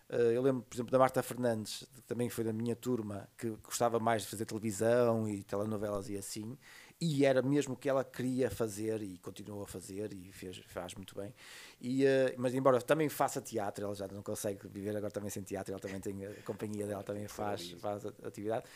[0.09, 3.51] Eh, eu lembro, por exemplo, da Marta Fernandes, que também foi da minha turma, que
[3.63, 6.59] gostava mais de fazer televisão e telenovelas e assim,
[7.01, 10.95] e era mesmo o que ela queria fazer e continuou a fazer e fez, faz
[10.95, 11.35] muito bem.
[11.81, 15.43] E, eh, mas embora também faça teatro, ela já não consegue viver agora também sem
[15.43, 18.67] teatro, ela também tem a companhia dela, também faz, faz atividade.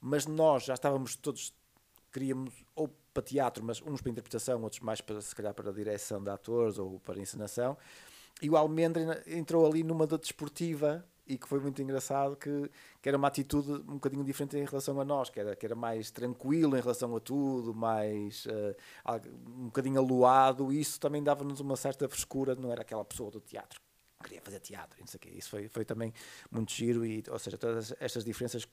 [0.00, 1.52] Mas nós já estávamos todos,
[2.10, 5.72] queríamos ou para teatro, mas uns para interpretação, outros mais para se calhar para a
[5.72, 7.76] direção de atores ou para encenação.
[8.40, 13.08] E o Almendra entrou ali numa da desportiva e que foi muito engraçado, que, que
[13.08, 16.10] era uma atitude um bocadinho diferente em relação a nós, que era, que era mais
[16.10, 18.46] tranquilo em relação a tudo, mais
[19.02, 23.30] algo- um bocadinho aluado, e isso também dava-nos uma certa frescura, não era aquela pessoa
[23.30, 23.80] do teatro,
[24.18, 25.30] que queria fazer teatro, não sei o quê.
[25.30, 26.12] Isso foi, foi também
[26.50, 28.66] muito giro, e, ou seja, todas estas diferenças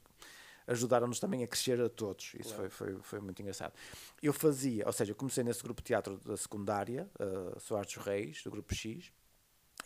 [0.68, 2.34] ajudaram-nos também a crescer a todos.
[2.40, 3.74] Isso foi, foi, foi muito engraçado.
[4.22, 8.04] Eu fazia, ou seja, eu comecei nesse grupo de teatro da secundária, uh, Soares dos
[8.06, 9.12] Reis, do grupo X,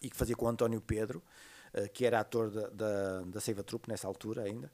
[0.01, 1.23] e que fazia com o António Pedro, uh,
[1.93, 4.71] que era ator da, da, da Seiva Trupe nessa altura ainda,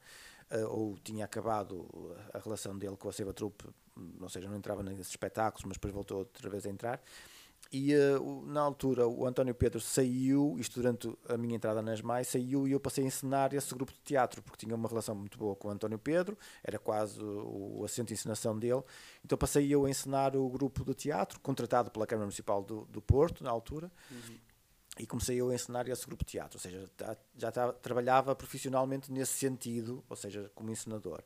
[0.51, 3.65] uh, ou tinha acabado a relação dele com a Seiva Trupe,
[4.19, 7.01] ou seja, não entrava nesses espetáculos, mas depois voltou outra vez a entrar.
[7.71, 12.25] E uh, na altura o António Pedro saiu, isto durante a minha entrada nas MAI,
[12.25, 15.37] saiu e eu passei a encenar esse grupo de teatro, porque tinha uma relação muito
[15.37, 18.83] boa com o António Pedro, era quase o, o assento de encenação dele.
[19.23, 23.01] Então passei eu a encenar o grupo de teatro, contratado pela Câmara Municipal do, do
[23.01, 23.89] Porto, na altura,
[25.01, 28.35] e comecei eu a encenar esse grupo de teatro, ou seja, ta- já ta- trabalhava
[28.35, 31.21] profissionalmente nesse sentido, ou seja, como encenador.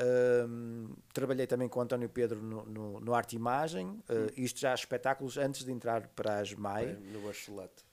[0.00, 4.60] Ahm, trabalhei também com o António Pedro no, no, no Arte e Imagem, ah, isto
[4.60, 7.84] já espetáculos antes de entrar para as MAI, No bacharelato.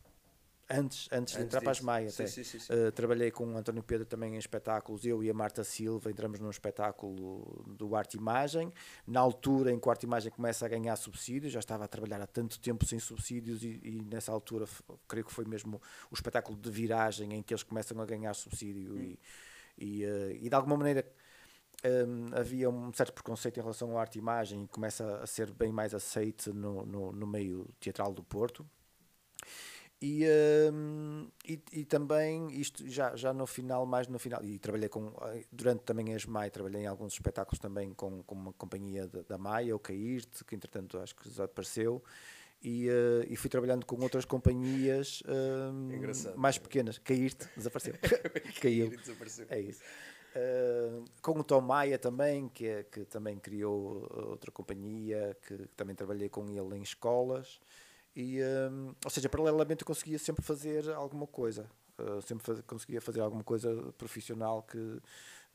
[0.70, 1.86] Antes, antes de Antes entrar para as disso.
[1.86, 2.28] MAI Sim, até.
[2.28, 2.74] sim, sim.
[2.74, 6.40] Uh, trabalhei com o António Pedro também em espetáculos, eu e a Marta Silva entramos
[6.40, 8.74] num espetáculo do Arte Imagem,
[9.06, 12.22] na altura em que o Arte Imagem começa a ganhar subsídios, já estava a trabalhar
[12.22, 14.66] há tanto tempo sem subsídios e, e nessa altura
[15.08, 18.96] creio que foi mesmo o espetáculo de viragem em que eles começam a ganhar subsídio
[18.96, 18.98] Hum.
[18.98, 19.20] e,
[19.78, 21.06] e, uh, e de alguma maneira
[21.84, 25.52] um, havia um certo preconceito em relação ao arte e imagem e começa a ser
[25.52, 28.66] bem mais aceite no, no, no meio teatral do Porto.
[30.02, 30.26] E,
[30.74, 35.14] um, e, e também isto já, já no final, mais no final, e trabalhei com
[35.52, 39.38] durante também as MAI, trabalhei em alguns espetáculos também com, com uma companhia da, da
[39.38, 42.04] Maia, o Cairte, que entretanto acho que desapareceu.
[42.62, 46.38] E, uh, e fui trabalhando com outras companhias um, Engraçado.
[46.38, 46.98] mais pequenas.
[46.98, 47.94] Cairte, desapareceu.
[48.60, 48.90] Caiu.
[48.90, 49.46] Desapareceu.
[49.50, 49.82] É isso.
[50.36, 55.96] Uh, com o Tom Maia também, que, é, que também criou outra companhia, que, também
[55.96, 57.60] trabalhei com ele em escolas.
[58.16, 58.40] E,
[58.72, 61.70] um, ou seja, paralelamente eu conseguia sempre fazer alguma coisa.
[62.00, 64.78] Uh, sempre faz, conseguia fazer alguma coisa profissional que,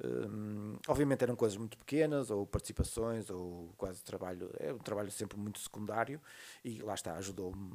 [0.02, 4.50] um, obviamente, eram coisas muito pequenas, ou participações, ou quase trabalho.
[4.58, 6.20] É um trabalho sempre muito secundário.
[6.62, 7.72] E lá está, ajudou-me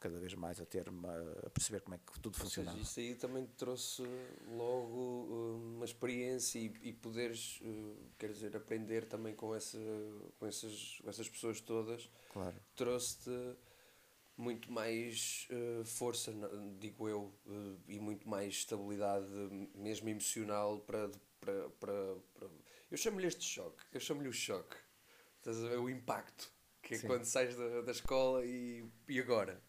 [0.00, 2.76] cada vez mais a ter a perceber como é que tudo funcionava.
[2.78, 4.02] seja, isso aí também trouxe
[4.48, 9.78] logo uh, uma experiência e, e poderes, uh, quer dizer, aprender também com, essa,
[10.38, 12.10] com, essas, com essas pessoas todas.
[12.32, 12.56] Claro.
[12.74, 13.30] Trouxe-te
[14.40, 16.32] muito mais uh, força,
[16.78, 19.26] digo eu, uh, e muito mais estabilidade,
[19.74, 22.48] mesmo emocional, para, para, para, para-
[22.90, 24.76] Eu chamo-lhe este choque, eu chamo-lhe o choque,
[25.38, 25.78] Estás a ver?
[25.78, 26.50] o impacto,
[26.82, 27.06] que é Sim.
[27.06, 29.62] quando sais da, da escola e, e agora.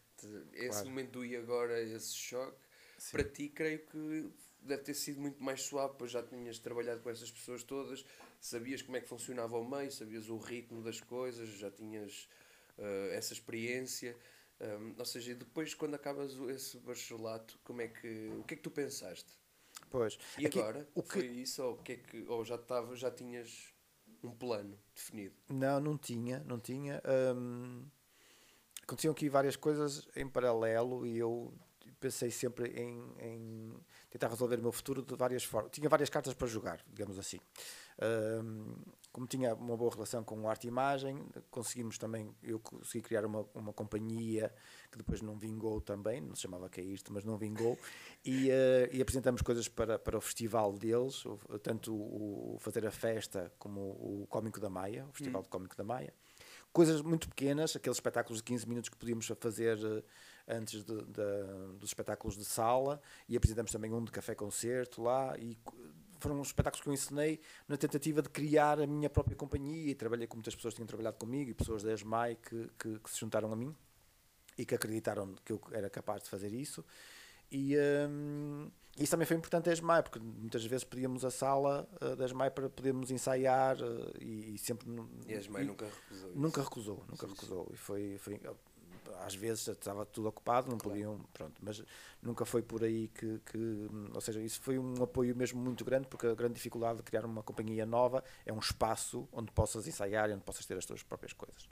[0.52, 0.88] Esse Claro.
[0.90, 2.56] momento do e agora, esse choque,
[2.98, 3.12] Sim.
[3.12, 4.30] para ti creio que
[4.60, 8.04] deve ter sido muito mais suave, pois já tinhas trabalhado com essas pessoas todas,
[8.40, 12.28] sabias como é que funcionava o meio, sabias o ritmo das coisas, já tinhas
[12.78, 14.16] uh, essa experiência.
[14.60, 18.62] Um, ou seja, depois quando acabas esse bacharelato, como é que, o que é que
[18.62, 19.32] tu pensaste?
[19.90, 20.18] Pois.
[20.38, 20.88] E Aqui, agora?
[20.94, 23.74] o que, Foi isso ou, o que é que, ou já, tava, já tinhas
[24.22, 25.34] um plano definido?
[25.48, 27.02] Não, não tinha, não tinha.
[27.36, 27.84] Hum,
[28.82, 31.52] aconteciam aqui várias coisas em paralelo e eu
[31.98, 33.74] pensei sempre em, em
[34.10, 35.72] tentar resolver o meu futuro de várias formas.
[35.72, 37.40] Tinha várias cartas para jogar, digamos assim.
[38.00, 38.74] Hum,
[39.12, 43.26] como tinha uma boa relação com o arte e imagem, conseguimos também, eu consegui criar
[43.26, 44.52] uma, uma companhia
[44.90, 47.78] que depois não vingou também, não se chamava que é isto, mas não vingou,
[48.24, 51.24] e, eh, e apresentamos coisas para, para o festival deles,
[51.62, 55.76] tanto o, o Fazer a Festa como o Cómico da Maia, o Festival de Cómico
[55.76, 56.14] da Maia.
[56.72, 60.02] Coisas muito pequenas, aqueles espetáculos de 15 minutos que podíamos fazer eh,
[60.56, 62.98] antes de- de- dos espetáculos de sala,
[63.28, 65.58] e apresentamos também um de café-concerto lá, e
[66.22, 69.94] foram os espetáculos que eu ensinei na tentativa de criar a minha própria companhia e
[69.94, 73.10] trabalhei com muitas pessoas que tinham trabalhado comigo e pessoas da ESMAI que, que, que
[73.10, 73.74] se juntaram a mim
[74.56, 76.84] e que acreditaram que eu era capaz de fazer isso.
[77.50, 77.76] E
[78.08, 82.24] hum, isso também foi importante a ESMAI, porque muitas vezes pedíamos a sala uh, da
[82.24, 84.88] ESMAI para podermos ensaiar uh, e, e sempre.
[85.26, 86.38] E a Esmai nunca recusou isso.
[86.38, 87.70] Nunca recusou, nunca recusou.
[87.72, 88.40] E foi, foi,
[89.24, 91.82] às vezes estava tudo ocupado, não podiam, pronto, mas
[92.22, 96.06] nunca foi por aí que, que, ou seja, isso foi um apoio mesmo muito grande,
[96.06, 100.30] porque a grande dificuldade de criar uma companhia nova é um espaço onde possas ensaiar
[100.30, 101.68] e onde possas ter as tuas próprias coisas.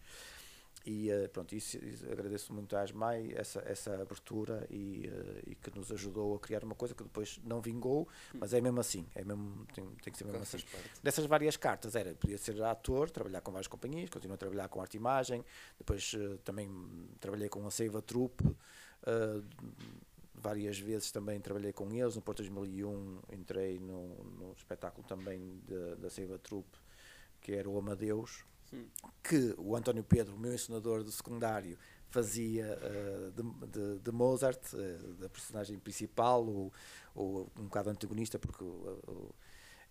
[0.86, 5.54] E eh, pronto, isso, isso agradeço muito à Asmai essa, essa abertura e, eh, e
[5.54, 9.06] que nos ajudou a criar uma coisa que depois não vingou, mas é mesmo assim,
[9.14, 10.58] é mesmo, tem, tem que ser mesmo assim.
[10.58, 10.90] parte.
[11.02, 14.80] Dessas várias cartas era, podia ser ator, trabalhar com várias companhias, continuo a trabalhar com
[14.80, 15.44] arte e imagem,
[15.78, 16.70] depois eh, também
[17.20, 18.44] trabalhei com a Seiva Troupe,
[19.06, 19.42] eh,
[20.34, 25.60] várias vezes também trabalhei com eles, no Porto 2001 entrei no, no espetáculo também
[25.98, 26.78] da Seiva Troupe,
[27.42, 28.44] que era o Amadeus,
[29.22, 34.98] que o António Pedro, meu ensinador do secundário, fazia eh, de, de- de Mozart, eh,
[35.20, 36.72] da personagem principal, ou,
[37.14, 39.34] ou um bocado antagonista, porque o-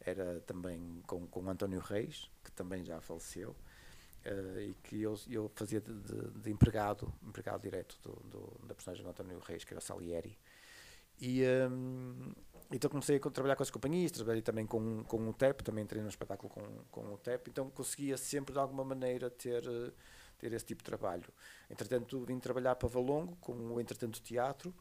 [0.01, 3.55] era também com, com António Reis, que também já faleceu,
[4.25, 9.03] eh, e que eu, eu fazia de, de- empregado, empregado direto do, do- da personagem
[9.03, 10.38] do António Reis, que era Salieri.
[11.21, 12.34] E hum,
[12.72, 16.01] então comecei a trabalhar com as companhias, trabalhei também com, com o TEP, também entrei
[16.01, 16.61] no espetáculo com,
[16.91, 19.91] com o TEP, então conseguia sempre de alguma maneira ter, eh,
[20.38, 21.26] ter esse tipo de trabalho.
[21.70, 24.74] Entretanto, vim trabalhar para Valongo com o Entretanto Teatro,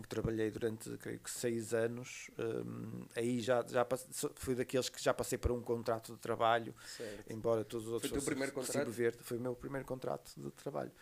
[0.00, 2.30] que trabalhei durante creio que seis anos.
[2.38, 6.18] hum, aí já, já passe- so- fui daqueles que já passei para um contrato de
[6.18, 7.30] trabalho, Certo.
[7.32, 8.90] embora todos os outros Foi o primeiro contrato?
[8.90, 9.18] verde.
[9.22, 10.92] Foi o meu primeiro contrato de trabalho.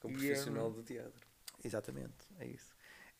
[0.00, 1.26] Como E, profissional hum, do teatro.
[1.64, 2.73] Exatamente, é isso.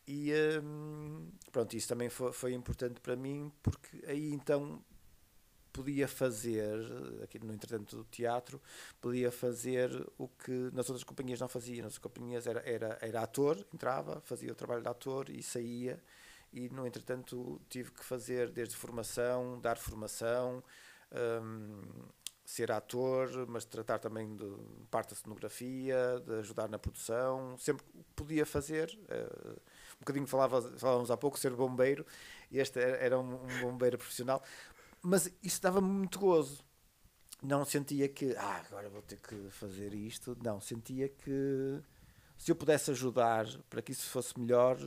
[0.07, 0.33] E
[0.63, 4.83] hum, pronto, isso também foi, foi importante para mim, porque aí então
[5.73, 6.79] podia fazer,
[7.23, 8.63] aqui no entretanto do teatro,
[9.01, 11.83] podia fazer o que nas outras companhias não fazia.
[11.83, 16.01] Nas outras companhias era, era, era ator, entrava, fazia o trabalho de ator e saía.
[16.53, 20.63] E no entretanto tive que fazer desde formação, dar formação,
[21.43, 21.83] hum,
[22.45, 24.47] ser ator, mas tratar também de
[24.91, 27.85] parte da cenografia, de ajudar na produção, sempre
[28.15, 28.97] podia fazer.
[29.11, 29.74] um
[30.05, 32.05] bocadinho falava, falávamos há pouco, ser bombeiro,
[32.51, 34.43] e este era era um, um bombeiro profissional,
[35.03, 36.63] mas isso dava-me muito gozo.
[37.43, 40.37] Não sentia que, ah, agora vou ter que fazer isto.
[40.43, 41.81] Não, sentia que
[42.39, 44.79] se eu pudesse ajudar para que isso fosse melhor,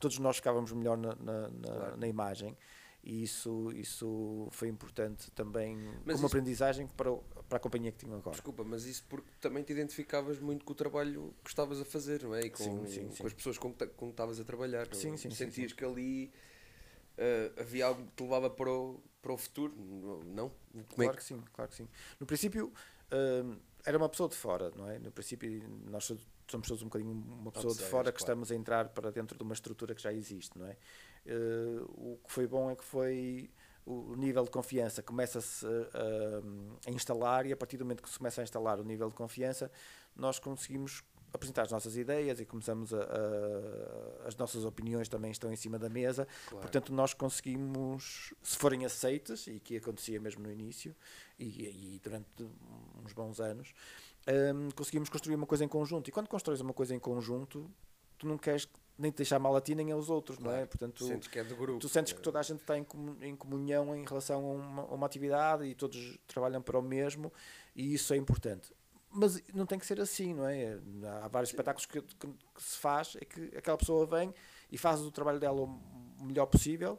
[0.00, 1.96] todos nós ficávamos melhor na, na, na- Claro.
[1.98, 2.56] na imagem.
[3.04, 7.22] E isso, isso foi importante também Mas como isso- aprendizagem para, o-
[7.52, 8.32] para a companhia que tenho agora.
[8.32, 12.22] Desculpa, mas isso porque também te identificavas muito com o trabalho que estavas a fazer,
[12.22, 12.46] não é?
[12.46, 13.26] E com, Sim, sim, com sim.
[13.26, 14.86] as pessoas com que ta- com que estavas a trabalhar.
[14.86, 14.96] não é?
[14.96, 16.32] Sim, sim, Sentias que ali
[17.18, 19.74] ah, havia algo que te levava para o, para o futuro,
[20.24, 20.48] não?
[20.88, 21.88] Como é Claro que sim, claro que sim.
[22.18, 22.72] No princípio,
[23.12, 24.98] hum, era uma pessoa de fora, não é?
[24.98, 28.32] No princípio, nós so- somos todos um bocadinho uma pessoa de fora que claro.
[28.32, 30.78] estamos a entrar para dentro de uma estrutura que já existe, não é?
[31.26, 33.50] Eh, o que foi bom é que foi
[33.84, 38.08] o nível de confiança começa-se a, a- a instalar e a partir do momento que
[38.10, 39.70] se começa a instalar o nível de confiança,
[40.14, 41.02] nós conseguimos
[41.34, 45.78] apresentar as nossas ideias e começamos a, a- as nossas opiniões também estão em cima
[45.78, 46.60] da mesa Claro.
[46.62, 50.94] portanto nós conseguimos se forem aceitas e que acontecia mesmo no início
[51.38, 52.26] e, e durante
[53.04, 53.72] uns bons anos
[54.54, 57.68] hum, conseguimos construir uma coisa em conjunto e quando constróis uma coisa em conjunto
[58.18, 58.68] tu não queres
[58.98, 60.68] nem te deixar mal a ti nem aos outros não é Claro.
[60.68, 61.78] portanto Sentes que é do grupo.
[61.80, 64.82] tu sentes que toda a gente está em, comu- em comunhão em relação a uma,
[64.82, 67.32] a uma atividade e todos trabalham para o mesmo
[67.74, 68.72] e isso é importante.
[69.14, 70.78] Mas não tem que ser assim, não é?
[71.22, 74.32] Há vários espetáculos que, que- que se faz, é que aquela pessoa vem
[74.70, 76.98] e faz o trabalho dela o melhor possível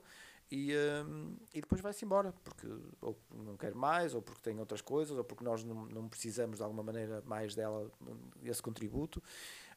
[0.52, 0.72] e,
[1.08, 2.68] hum, e depois vai-se embora, porque
[3.02, 6.58] ou não quer mais, ou porque tem outras coisas, ou porque nós não, não precisamos
[6.58, 7.90] de alguma maneira mais dela,
[8.44, 9.22] esse contributo.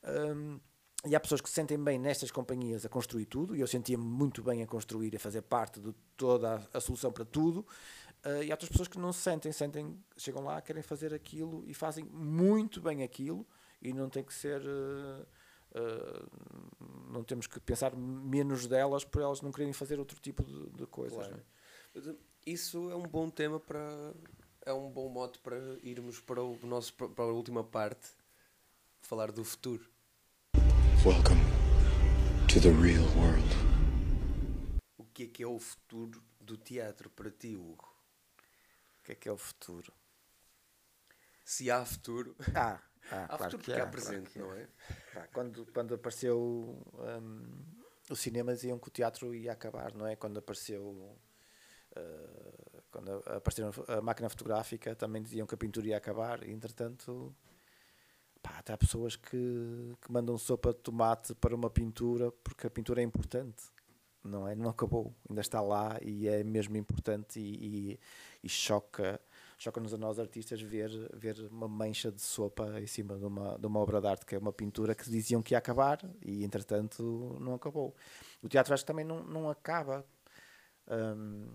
[0.05, 0.61] Hum,
[1.07, 4.05] e há pessoas que se sentem bem nestas companhias a construir tudo, e eu sentia-me
[4.05, 7.67] muito bem a construir e a fazer parte de toda a, a solução para tudo.
[8.25, 11.65] eh, e há outras pessoas que não se sentem, sentem, chegam lá, querem fazer aquilo
[11.67, 13.47] e fazem muito bem aquilo,
[13.81, 14.61] e não tem que ser.
[14.63, 15.27] eh,
[15.75, 16.27] eh,
[17.11, 20.87] não temos que pensar menos delas por elas não quererem fazer outro tipo de, de
[20.87, 21.19] coisas.
[21.19, 21.43] Claro.
[21.95, 21.99] é?
[21.99, 24.15] Uh, Isso é um bom tema para.
[24.65, 28.09] É um bom mote para irmos para, o nosso, para a última parte,
[29.01, 29.85] falar do futuro.
[31.07, 31.41] Welcome
[32.49, 33.49] to the real world.
[34.99, 37.87] O que é que é o futuro do teatro para ti, Hugo?
[38.99, 39.93] O que é que é o futuro?
[41.45, 42.81] Se há futuro, Ah,
[43.13, 45.27] ah há claro futuro que porque há há, presente, claro não é?
[45.33, 47.65] Quando, quando apareceu hum,
[48.11, 50.17] os cinemas diziam que o teatro ia acabar, não é?
[50.17, 51.17] Quando apareceu
[51.97, 57.35] Uh, quando apareceu a máquina fotográfica, também diziam que a pintura ia acabar, e entretanto,
[58.47, 62.71] pá, até há pessoas que, que mandam sopa de tomate para uma pintura porque a
[62.71, 63.65] pintura é importante.
[64.23, 64.57] Não é?
[64.57, 68.01] Não acabou, ainda está lá e é mesmo importante e, e,
[68.43, 69.21] e choca
[69.57, 73.67] choca-nos a nós artistas ver, ver uma mancha de sopa em cima de uma, de
[73.67, 77.39] uma obra de arte que é uma pintura que diziam que ia acabar e entretanto
[77.41, 77.95] não acabou.
[78.43, 80.05] O teatro acho que também não, não acaba.
[80.89, 81.49] Um,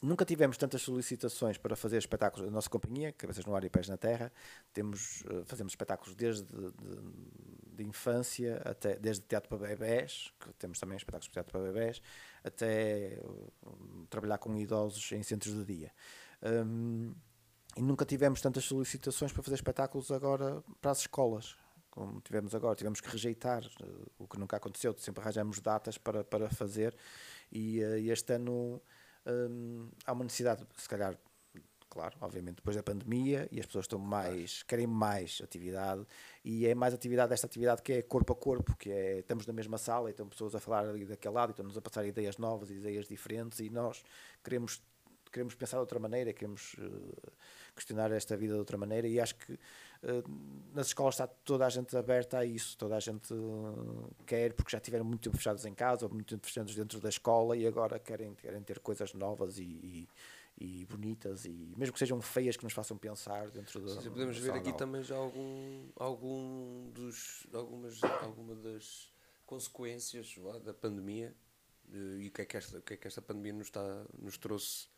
[0.00, 2.48] nunca tivemos tantas solicitações para fazer espetáculos.
[2.48, 4.32] A nossa companhia, Cabeças no Ar e Pés na Terra,
[4.72, 6.72] temos, uh, fazemos espetáculos desde de,
[7.72, 12.00] de, infância, até, desde teatro para bebés, que temos também espetáculos de teatro para bebés,
[12.44, 15.92] até uh, trabalhar com idosos em centros de dia.
[16.42, 17.14] Um,
[17.76, 21.56] e nunca tivemos tantas solicitações para fazer espetáculos agora para as escolas,
[21.90, 22.76] como tivemos agora.
[22.76, 26.96] Tivemos que rejeitar, uh, o que nunca aconteceu, sempre arranjamos datas para, para fazer.
[27.50, 27.80] E
[28.10, 28.82] este ano
[29.26, 31.18] um, há uma necessidade, se calhar,
[31.88, 36.06] claro, obviamente depois da pandemia e as pessoas estão mais, querem mais atividade
[36.44, 39.52] e é mais atividade desta atividade que é corpo a corpo, que é, estamos na
[39.52, 42.38] mesma sala e estão pessoas a falar ali daquele lado e estão-nos a passar ideias
[42.38, 44.02] novas, ideias diferentes e nós
[44.42, 44.82] queremos
[45.30, 47.32] queremos pensar de outra maneira, queremos uh,
[47.74, 49.58] questionar esta vida de outra maneira e acho que
[50.72, 54.70] nas escolas está toda a gente aberta a isso, toda a gente uh, quer, porque
[54.70, 57.66] já tiveram muito tempo fechados em casa, ou muito tempo fechados dentro da escola e
[57.66, 60.08] agora querem, querem ter coisas novas e, e,
[60.56, 64.38] e bonitas e mesmo que sejam feias que nos façam pensar dentro da Sim, podemos
[64.38, 64.78] ver aqui nova.
[64.78, 69.12] também já algum, algum dos, algumas, alguma das
[69.46, 71.34] consequências da pandemia
[71.90, 74.36] e o que é que esta, o que é que esta pandemia nos, está, nos
[74.36, 74.88] trouxe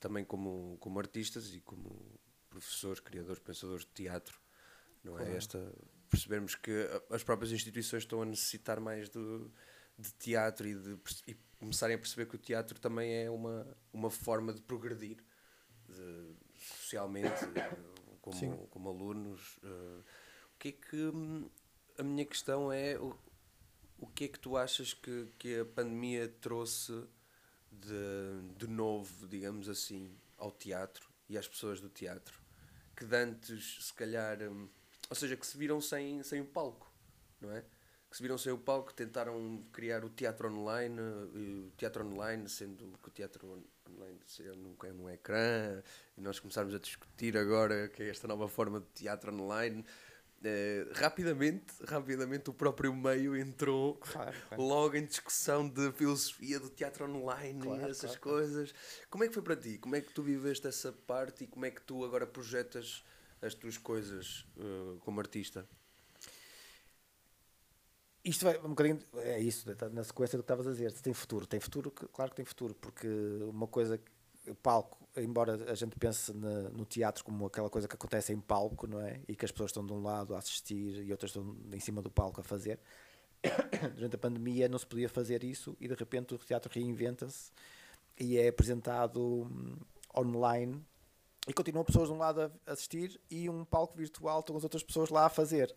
[0.00, 2.18] também como, como artistas e como
[2.50, 4.38] professores, criadores, pensadores de teatro,
[5.02, 5.36] não é?
[5.36, 5.72] Esta,
[6.10, 6.72] percebermos que
[7.08, 9.50] as próprias instituições estão a necessitar mais do,
[9.96, 14.10] de teatro e de e começarem a perceber que o teatro também é uma, uma
[14.10, 15.18] forma de progredir
[15.88, 17.40] de, socialmente,
[18.20, 19.58] como, como alunos.
[19.58, 20.00] Uh,
[20.54, 21.12] o que é que.
[21.98, 23.14] A minha questão é o,
[23.98, 27.06] o que é que tu achas que, que a pandemia trouxe
[27.70, 32.39] de, de novo, digamos assim, ao teatro e às pessoas do teatro,
[33.00, 34.68] que de antes, se calhar, hum,
[35.08, 36.92] ou seja, que se viram sem, sem o palco,
[37.40, 37.64] não é?
[38.10, 42.98] Que se viram sem o palco, tentaram criar o teatro online, o teatro online, sendo
[43.02, 44.18] que o teatro online
[44.58, 45.82] nunca é num ecrã,
[46.16, 49.82] e nós começarmos a discutir agora que é esta nova forma de teatro online
[50.42, 54.62] Uh, rapidamente, rapidamente o próprio meio entrou claro, claro.
[54.62, 58.72] logo em discussão de filosofia do teatro online claro, e essas coisas.
[59.10, 59.76] Como é que foi para ti?
[59.76, 63.04] Como é que tu viveste essa parte e como é que tu agora projetas
[63.42, 65.68] as tuas coisas uh, como artista?
[68.24, 68.98] Isto vai um bocadinho.
[69.16, 70.92] É isso, na sequência do que estavas a dizer.
[70.92, 73.08] Tem futuro, tem futuro, claro que tem futuro, porque
[73.50, 74.00] uma coisa
[74.62, 78.86] palco, embora a gente pense no, no, teatro como aquela coisa que acontece em palco,
[78.86, 79.20] não é?
[79.26, 82.00] E que as pessoas estão de um lado a assistir e outras estão em cima
[82.02, 82.78] do palco a fazer.
[83.96, 87.50] Durante a pandemia não se podia fazer isso e de repente o teatro reinventa-se
[88.18, 89.76] e é apresentado hum,
[90.16, 90.84] online
[91.48, 94.82] e continuam pessoas de um lado a assistir e um palco virtual com as outras
[94.82, 95.74] pessoas lá a fazer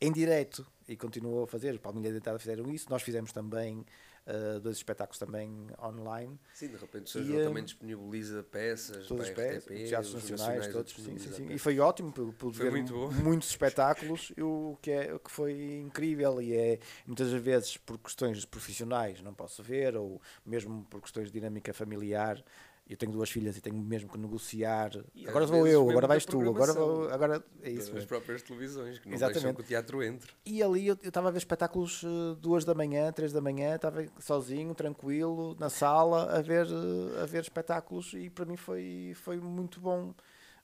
[0.00, 1.74] em direto e continuou a fazer.
[1.74, 3.84] Os Palminha Dentada fizeram isso, nós fizemos também
[4.26, 6.38] uh, dois espetáculos também online.
[6.52, 7.44] Sim, de repente o Sr.
[7.44, 10.92] também disponibiliza peças todas para peças, RTP, teatros nacionais, nacionais todos.
[10.92, 11.46] Sim, sim, sim.
[11.52, 16.40] E foi ótimo, pude ver muito muitos espetáculos, o que, é, o que foi incrível
[16.40, 21.38] e é muitas vezes por questões profissionais não posso ver, ou mesmo por questões de
[21.38, 22.42] dinâmica familiar,
[22.88, 24.92] eu tenho duas filhas e tenho mesmo que negociar.
[25.14, 27.96] E agora vou eu, agora vais tu, agora vou, agora é isso.
[27.96, 29.42] As próprias televisões que não Exatamente.
[29.42, 30.32] deixam que o teatro entre.
[30.44, 34.06] E ali eu estava a ver espetáculos uh, duas da manhã, três da manhã, estava
[34.20, 39.38] sozinho, tranquilo, na sala, a ver, uh, a ver espetáculos e para mim foi, foi
[39.38, 40.14] muito bom.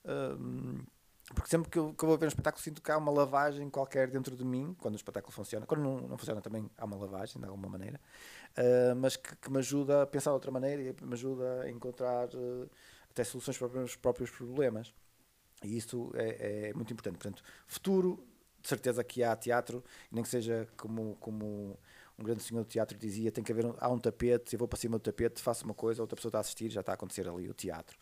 [0.05, 0.83] Uh,
[1.35, 3.69] porque sempre que eu, que eu, vou ver um espetáculo sinto que há uma lavagem
[3.71, 5.67] qualquer dentro de mim, quando o espetáculo funciona.
[5.67, 8.01] Quando não, não funciona também há uma lavagem, de alguma maneira.
[8.53, 11.71] Uh, mas que, que, me ajuda a pensar de outra maneira e me ajuda a
[11.71, 12.71] encontrar uh,
[13.11, 14.93] até soluções para os meus próprios problemas.
[15.65, 17.15] E isso é, é, muito importante.
[17.15, 18.23] Portanto, futuro,
[18.61, 21.79] de certeza que há teatro, nem que seja como, como
[22.19, 24.69] um grande senhor do teatro dizia, tem que haver um, há um tapete, eu vou
[24.69, 26.95] para cima do tapete, faço uma coisa, outra pessoa está a assistir, já está a
[26.95, 27.99] acontecer ali o teatro.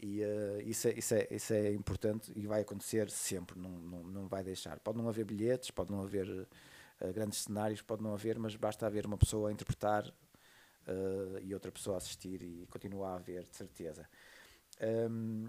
[0.00, 4.02] E uh, isso, é, isso, é, isso é importante e vai acontecer sempre, não, não,
[4.02, 4.80] não vai deixar.
[4.80, 6.48] Pode não haver bilhetes, pode não haver
[7.12, 11.72] grandes cenários, pode não haver, mas basta haver uma pessoa a interpretar uh, e outra
[11.72, 14.08] pessoa a assistir e continuar a haver, de certeza.
[15.10, 15.48] Um,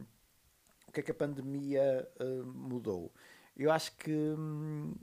[0.88, 2.08] o que é que a pandemia
[2.45, 3.12] mudou?
[3.56, 4.93] Eu acho que, um,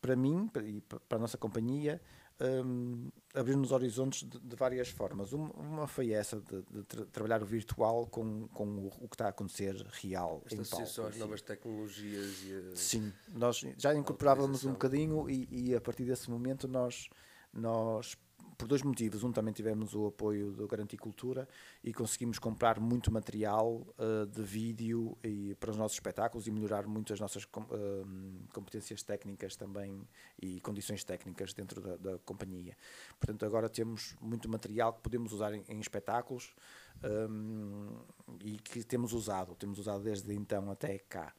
[0.00, 2.00] para mim e para a nossa companhia,
[2.40, 5.32] hum, abriu-nos horizontes de, de várias formas.
[5.32, 9.14] Uma, uma foi essa de, de tra- trabalhar o virtual com, com o, o que
[9.14, 11.18] está a acontecer real associação às assim.
[11.20, 16.28] novas tecnologias e a- Sim, nós já incorporávamos um bocadinho e, e a partir desse
[16.30, 17.08] momento nós,
[17.52, 18.16] nós,
[18.60, 21.48] por dois motivos, um também tivemos o apoio do Garanticultura
[21.82, 26.86] e conseguimos comprar muito material eh, de vídeo e, para os nossos espetáculos e melhorar
[26.86, 30.06] muito as nossas com- eh, competências técnicas também
[30.38, 32.76] e condições técnicas dentro da, da companhia.
[33.18, 36.54] Portanto, agora temos muito material que podemos usar em, em espetáculos
[37.02, 37.96] hum,
[38.44, 41.32] e que temos usado, temos usado desde então até cá.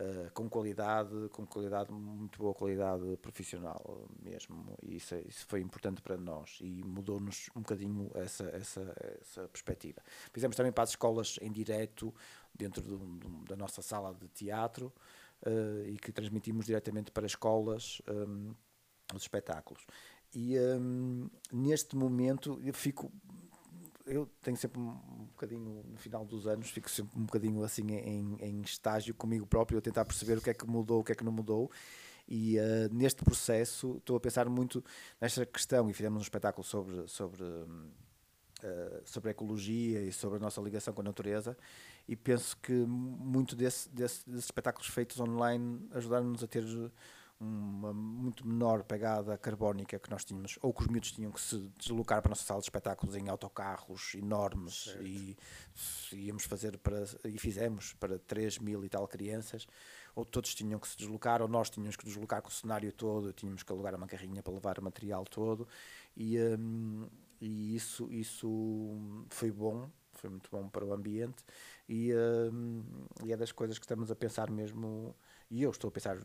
[0.00, 5.60] Uh, com qualidade, com qualidade, muito boa qualidade profissional mesmo, e isso, é- isso foi
[5.60, 10.00] importante para nós e mudou-nos um bocadinho essa, essa, essa perspectiva.
[10.32, 12.14] Fizemos também para as escolas em direto,
[12.54, 14.92] dentro do- do- da nossa sala de teatro,
[15.44, 18.54] uh, e que transmitimos diretamente para escolas um,
[19.12, 19.84] os espetáculos.
[20.32, 23.10] E um, neste momento eu fico
[24.08, 28.36] eu tenho sempre um bocadinho, no final dos anos, fico sempre um bocadinho assim em,
[28.40, 31.14] em estágio comigo próprio, a tentar perceber o que é que mudou, o que é
[31.14, 31.70] que não mudou.
[32.28, 34.84] E eh, neste processo estou a pensar muito
[35.20, 37.42] nesta questão, e fizemos um espetáculo sobre, sobre,
[38.62, 41.56] eh, sobre a ecologia e sobre a nossa ligação com a natureza,
[42.08, 46.64] e penso que muito desse, desse- desses espetáculos feitos online ajudaram-nos a ter
[47.40, 51.56] uma muito menor pegada carbónica que nós tínhamos, ou que os miúdos tinham que se
[51.78, 55.36] deslocar para a nossa sala de espetáculos em autocarros enormes e
[56.12, 59.66] íamos fazer para, e fizemos para 3 mil e tal crianças,
[60.16, 63.32] ou todos tinham que se deslocar, ou nós tínhamos que deslocar com o cenário todo,
[63.32, 65.68] tínhamos que alugar uma carrinha para levar o material todo,
[66.16, 67.06] e, hum,
[67.40, 68.96] e isso, isso
[69.28, 71.44] foi bom, foi muito bom para o ambiente,
[71.88, 72.12] e,
[72.52, 72.82] hum,
[73.24, 75.14] e é das coisas que estamos a pensar mesmo,
[75.48, 76.18] e eu estou a pensar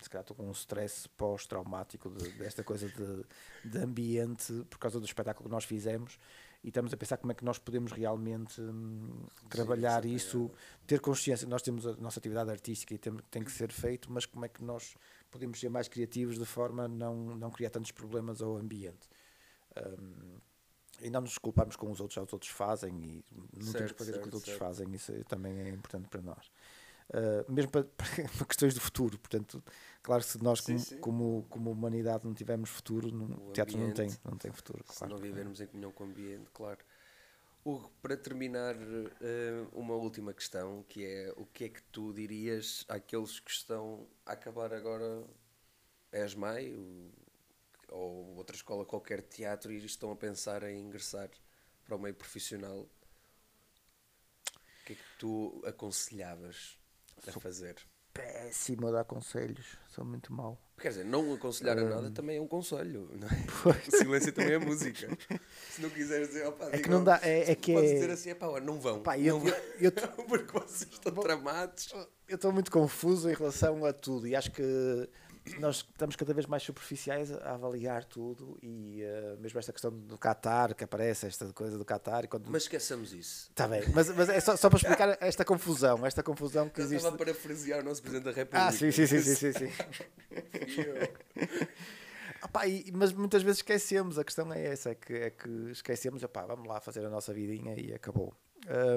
[0.00, 3.24] se calhar estou com um stress pós-traumático de- desta coisa de,
[3.64, 6.18] de ambiente por causa do espetáculo que nós fizemos
[6.64, 10.48] e estamos a pensar como é que nós podemos realmente hum, trabalhar isso,
[10.86, 14.26] ter consciência, nós temos a nossa atividade artística e tem, tem que ser feito, mas
[14.26, 14.94] como é que nós
[15.30, 19.08] podemos ser mais criativos de forma a não, não criar tantos problemas ao ambiente.
[19.76, 20.38] Hum,
[21.00, 23.92] e não nos culparmos com os outros, já os outros fazem e não temos Certo,
[23.92, 24.58] que fazer o que os outros certo.
[24.60, 26.50] fazem, isso também é importante para nós.
[27.10, 27.84] Uh, mesmo para,
[28.38, 29.62] para questões do futuro, portanto,
[30.02, 31.00] claro que se nós Sim, como, sim.
[31.00, 34.52] como, como humanidade não tivermos futuro, não- O o teatro não tem, ambiente, não tem
[34.52, 34.82] futuro.
[34.86, 35.06] se claro.
[35.06, 36.78] não vivermos em comunhão com o ambiente, claro.
[37.64, 38.74] Hugo, para terminar,
[39.20, 44.08] eh, uma última questão, que é o que é que tu dirias àqueles que estão
[44.26, 45.24] a acabar agora
[46.12, 47.10] ESMAI o-
[47.90, 51.30] ou outra escola qualquer de teatro e estão a pensar em ingressar
[51.84, 52.78] para o meio profissional?
[52.80, 52.88] O
[54.84, 56.78] que é que tu aconselhavas
[57.28, 57.76] a fazer?
[58.12, 60.60] Péssimo a dar conselhos, sou muito mau.
[60.78, 61.88] Quer dizer, não aconselhar a Hum.
[61.88, 63.30] nada também é um conselho, não é?
[63.90, 65.08] Silêncio também é música.
[65.70, 68.10] Se não quiseres dizer, opá, É que não dá, é, é que Podes é- dizer
[68.10, 69.00] assim, pá, não vão.
[69.02, 69.48] Pá, eu- não vão.
[69.48, 71.88] eu- eu tô- Porque vocês estão tramados.
[72.28, 75.08] eu estou muito confuso em relação a tudo e acho que
[75.58, 80.16] nós estamos cada vez mais superficiais a avaliar tudo e eh, mesmo esta questão do
[80.16, 83.50] Qatar que aparece, esta coisa do Qatar quando Mas esqueçamos isso.
[83.50, 86.84] Está bem, mas, mas é só, só para explicar esta confusão, esta confusão que Eu
[86.84, 86.98] existe.
[87.04, 88.66] estava a parafrasear o nosso Presidente da República.
[88.68, 89.70] Ah, sim, sim, sim, sim, sim, sim.
[92.44, 96.22] Opá, e- mas muitas vezes esquecemos, a questão é essa, é que, é que esquecemos,
[96.24, 98.34] opá, vamos lá fazer a nossa vidinha e acabou.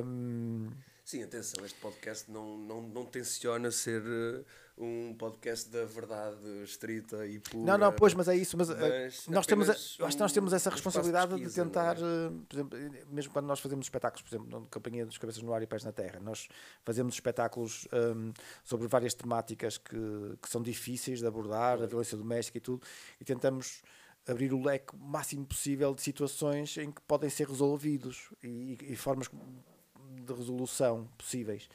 [0.04, 0.72] Hum,
[1.04, 4.44] Sim, atenção, este podcast não, não, não tenciona ser eh,
[4.78, 7.64] um podcast da verdade estrita e pura.
[7.64, 9.68] não, não, pois, mas é isso, mas, eh, Mas nós temos,
[9.98, 12.30] eu acho que nós temos essa um- um espaço de responsabilidade de pesquisa, tentar, é?
[12.50, 15.62] por exemplo, mesmo quando nós fazemos espetáculos, por exemplo, na Companhia dos Cabeças no Ar
[15.62, 16.50] e Pés na Terra, nós
[16.84, 18.34] fazemos espetáculos hum,
[18.66, 19.96] sobre várias temáticas que,
[20.42, 22.82] que são difíceis de abordar, a violência doméstica e tudo,
[23.22, 23.82] e tentamos
[24.28, 28.96] abrir o leque o máximo possível de situações em que podem ser resolvidos e, e
[28.96, 31.70] formas de resolução possíveis.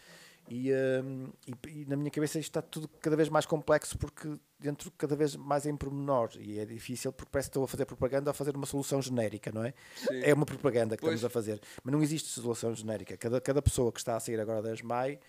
[0.53, 4.35] E, hum, e- e na minha cabeça isto está tudo cada vez mais complexo porque
[4.59, 7.85] dentro cada vez mais em pormenor e é difícil porque parece que estou a fazer
[7.87, 9.73] propaganda a fazer uma solução genérica, não é?
[9.95, 10.21] Sim.
[10.25, 11.15] É uma propaganda que Pois.
[11.15, 13.17] estamos a fazer, mas não existe solução genérica.
[13.17, 15.21] Cada, cada pessoa que está a sair agora das MAI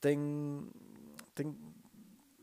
[0.00, 0.18] tem,
[1.34, 1.56] tem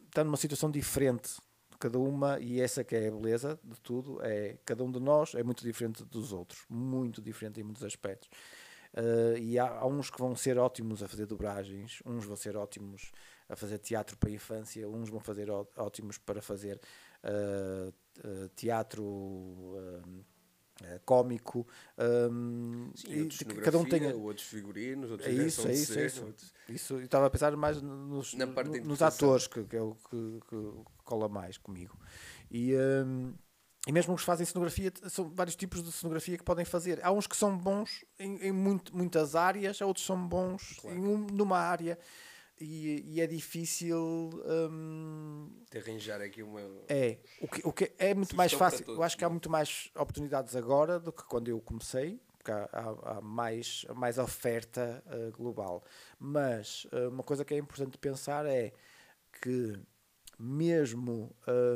[0.07, 1.31] está numa situação diferente
[1.79, 5.35] cada uma e essa que é a beleza de tudo é cada um de nós
[5.35, 8.29] é muito diferente dos outros muito diferente em muitos aspectos
[8.93, 12.55] Uh, e há, há uns que vão ser ótimos a fazer dobragens uns vão ser
[12.55, 13.11] ótimos
[13.49, 16.79] a fazer teatro para a infância uns vão fazer ó- ótimos para fazer
[17.23, 20.23] uh, teatro um,
[21.05, 21.67] cómico
[21.97, 26.05] um, Sim, e cada um tem outros figurinos, outros é isso, é isso, é cena,
[26.07, 26.25] isso.
[26.25, 28.33] outros- Isso, eu estava a pensar mais nos,
[28.83, 30.73] nos atores, que, que é o que, que
[31.03, 31.97] cola mais comigo.
[32.51, 33.33] E, hum,
[33.87, 36.99] e mesmo os que fazem cenografia, são vários tipos de cenografia que podem fazer.
[37.03, 40.79] Há uns que são bons em, em muito- muitas áreas, há outros que são bons
[40.85, 41.97] em um- numa área.
[42.61, 44.29] E, e é difícil.
[44.45, 46.61] hum, De arranjar aqui uma.
[46.87, 48.85] é, o que, o que é muito mais fácil.
[48.85, 49.29] todos, eu acho que há é?
[49.29, 54.17] muito mais oportunidades agora do que quando eu comecei, porque há, há- há mais, mais
[54.17, 55.83] oferta eh, global.
[56.19, 58.71] Mas eh, uma coisa que é importante pensar é
[59.41, 59.77] que
[60.39, 61.35] mesmo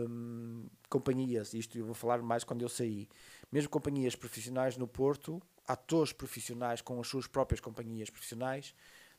[0.10, 3.08] hum, companhias, isto eu vou falar mais quando eu saí,
[3.52, 8.74] mesmo companhias profissionais no Porto, atores profissionais com as suas próprias companhias profissionais,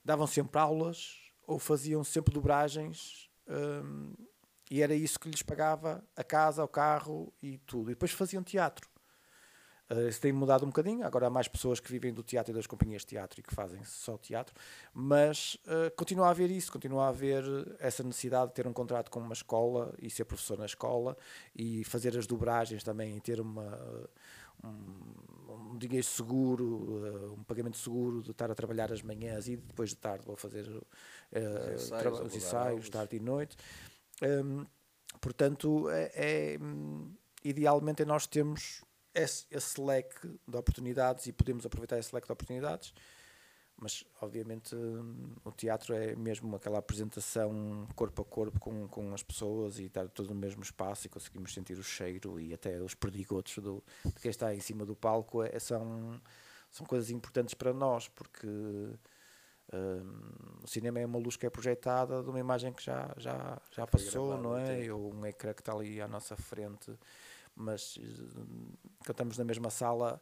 [0.04, 1.16] davam sempre aulas
[1.46, 4.12] ou faziam sempre dobragens hum,
[4.70, 7.90] e era isso que lhes pagava a casa, o carro e tudo.
[7.90, 8.88] E depois faziam teatro.
[9.90, 12.54] Uh, isso tem mudado um bocadinho, agora há mais pessoas que vivem do teatro e
[12.54, 14.54] das companhias de teatro e que fazem só teatro,
[14.92, 17.42] mas uh, continua a haver isso, continua a haver
[17.78, 21.16] essa necessidade de ter um contrato com uma escola e ser professor na escola
[21.56, 23.78] e fazer as dobragens também e ter uma,
[24.64, 29.56] um, um dinheiro seguro, uh, um pagamento seguro de estar a trabalhar as manhãs e
[29.56, 33.56] depois de tarde vou fazer uh, ensaios, os vou dar ensaios, tarde e noite.
[34.22, 34.64] Um,
[35.20, 36.10] portanto, é,
[36.54, 37.10] é, hum,
[37.44, 38.82] idealmente nós temos
[39.14, 42.92] esse, esse leque de oportunidades e podemos aproveitar esse leque de oportunidades,
[43.80, 44.74] mas obviamente
[45.44, 50.08] o teatro é mesmo aquela apresentação corpo a corpo com, com as pessoas e estar
[50.08, 54.20] todo no mesmo espaço e conseguimos sentir o cheiro e até os perdigotos do, de
[54.20, 56.20] quem está em cima do palco é, são,
[56.72, 58.98] são coisas importantes para nós porque hum,
[60.64, 63.86] o cinema é uma luz que é projetada de uma imagem que já, já, já
[63.86, 64.92] Foi passou, não é?
[64.92, 66.92] Ou um ecrã que está ali à nossa frente,
[67.58, 67.98] mas
[69.04, 70.20] quando estamos na mesma sala,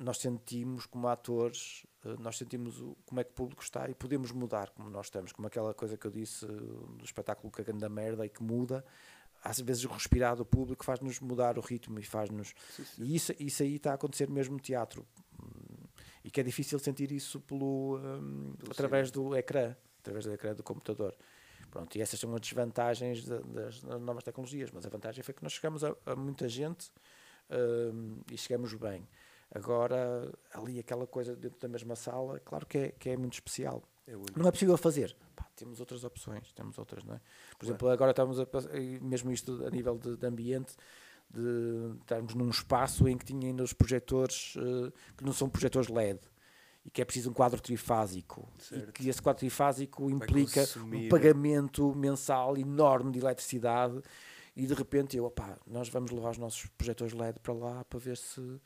[0.00, 3.94] nós sentimos como atores, eh, nós sentimos o, como é que o público está e
[3.94, 7.78] podemos mudar como nós estamos, como aquela coisa que eu disse eh, do espetáculo Cagando
[7.78, 8.84] da Merda e que muda.
[9.44, 12.54] Às vezes o respirar do público faz-nos mudar o ritmo e faz-nos.
[12.96, 15.04] E isso, isso aí está a acontecer mesmo no teatro.
[16.22, 20.62] E que é difícil sentir isso pelo, hum, através do ecrã, através do ecrã do
[20.62, 21.16] computador.
[21.72, 25.32] Pronto, e essas são as desvantagens da- das, das novas tecnologias, mas a vantagem foi
[25.32, 26.92] que nós chegamos a, a muita gente
[27.50, 29.08] hum, e chegamos bem.
[29.50, 33.82] Agora, ali aquela coisa dentro da mesma sala, claro que é, que é muito especial.
[34.06, 34.12] É.
[34.36, 35.16] Não é possível fazer.
[35.34, 37.20] Pá, temos outras opções, temos outras, não é?
[37.58, 38.46] Por exemplo, agora estamos a
[39.00, 40.74] mesmo isto a nível de, de ambiente,
[41.30, 45.88] de estarmos num espaço em que tinha ainda os projetores eh, que não são projetores
[45.88, 46.20] LED
[46.84, 48.92] e que é preciso um quadro trifásico e Certo.
[48.92, 54.00] que esse quadro trifásico implica consumir- um pagamento mensal enorme de eletricidade
[54.56, 57.98] e de repente eu, opá, nós vamos levar os nossos projetores LED para lá para
[57.98, 58.60] ver se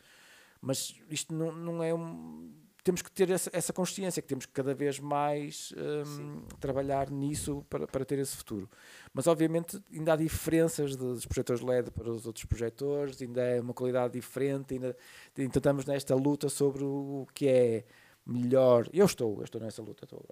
[0.60, 2.50] mas isto não, não é um.
[2.82, 7.64] Temos que ter essa, essa consciência, que temos que cada vez mais hum, trabalhar nisso
[7.68, 8.68] para, para ter esse futuro.
[9.12, 13.74] Mas, obviamente, ainda há diferenças dos projetores LED para os outros projetores, ainda é uma
[13.74, 14.96] qualidade diferente, ainda,
[15.36, 17.84] ainda estamos nesta luta sobre o que é
[18.26, 18.88] melhor.
[18.92, 20.26] Eu estou, eu estou nessa luta, estou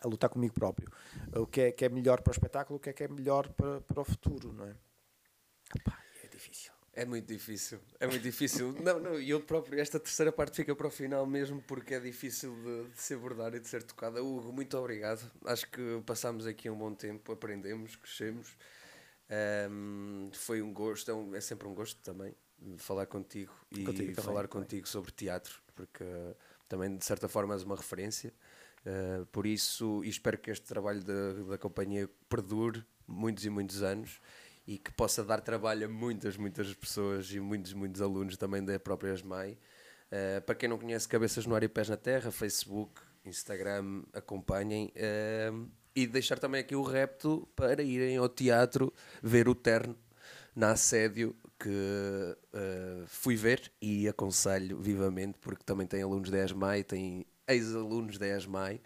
[0.00, 0.90] a lutar comigo próprio.
[1.34, 3.48] O que é, que é melhor para o espetáculo, o que é que é melhor
[3.52, 4.76] para, para o futuro, não é?
[5.76, 6.72] Epá, é difícil.
[6.94, 8.72] É muito difícil, é muito difícil.
[8.82, 12.00] não, não, e eu próprio, esta terceira parte fica para o final mesmo porque é
[12.00, 14.22] difícil de, de se abordar e de ser tocada.
[14.22, 15.22] Hugo, muito obrigado.
[15.46, 18.54] Acho que passámos aqui um bom tempo, aprendemos, crescemos.
[19.30, 22.34] Ahm, foi um gosto, é, um- é sempre um gosto também
[22.76, 24.64] falar contigo e Contigo também, falar também.
[24.64, 26.36] contigo sobre teatro, porque uh,
[26.72, 28.32] também de certa forma és uma referência.
[28.86, 34.18] Uh, por isso, espero que este trabalho da, da companhia perdure muitos e muitos anos
[34.66, 38.80] e que possa dar trabalho a muitas, muitas pessoas e muitos, muitos alunos também da
[38.80, 39.52] própria ESMAI.
[39.52, 44.90] Uh, para quem não conhece Cabeças no Ar e Pés na Terra, Facebook, Instagram, acompanhem.
[44.96, 48.90] uh, e deixar também aqui o repto para irem ao teatro
[49.22, 49.94] ver o Terno
[50.56, 56.82] na Assédio, que uh, fui ver e aconselho vivamente, porque também tem alunos da ESMAI,
[56.84, 58.80] tem ex-alunos da ESMAI.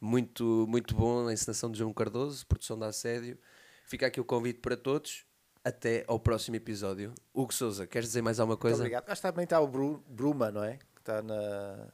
[0.00, 3.38] Muito, muito bom a encenação de João Cardoso, produção da Assédio.
[3.86, 5.24] Fica aqui o convite para todos.
[5.62, 7.12] Até ao próximo episódio.
[7.34, 8.78] Hugo Souza, queres dizer mais alguma Muito coisa?
[8.78, 9.04] obrigado.
[9.10, 10.78] Acho que também está o Bru- Bruma, não é?
[10.94, 11.88] Que está na,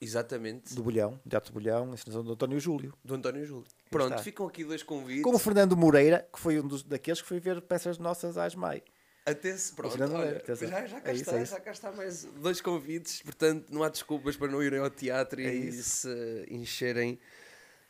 [0.00, 0.74] Exatamente.
[0.74, 2.92] do Bolhão, Teatro do Bolhão, encenação do António Júlio.
[3.02, 3.64] Do António Júlio.
[3.90, 5.22] Pronto, ficam aqui dois convites.
[5.22, 8.54] Com o Fernando Moreira, que foi um dos, daqueles que foi ver peças nossas às
[8.54, 8.82] MAI.
[9.26, 11.52] Até se, pronto, olha, já, já cá É isso, está, é isso.
[11.54, 15.40] já cá está mais dois convites, portanto não há desculpas para não irem ao teatro
[15.40, 16.00] É e isso.
[16.08, 17.18] se encherem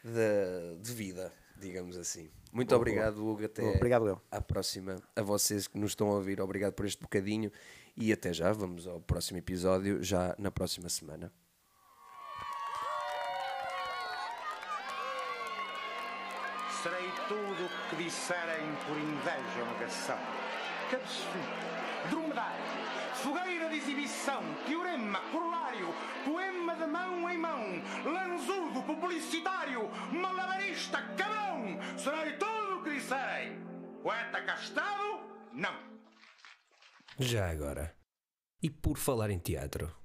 [0.04, 2.30] de, de vida, digamos assim.
[2.52, 4.22] Muito Boa, obrigado, Hugo, até Obrigado eu.
[4.30, 5.02] à próxima.
[5.16, 7.50] A vocês que nos estão a ouvir, obrigado por este bocadinho
[7.96, 11.32] e até já, vamos ao próximo episódio, já na próxima semana.
[16.82, 20.18] Serei tudo o que disserem por inveja ou negação.
[20.94, 22.64] Cabeçudo, dromedário,
[23.14, 25.88] fogueira de exibição, teorema, corolário,
[26.24, 33.64] poema de mão em mão, lanzudo, publicitário, malabarista, cabrão, serei tudo o que disserem.
[34.02, 35.20] Poeta castado,
[35.52, 35.74] não.
[37.18, 37.96] Já agora.
[38.62, 40.03] E por falar em teatro?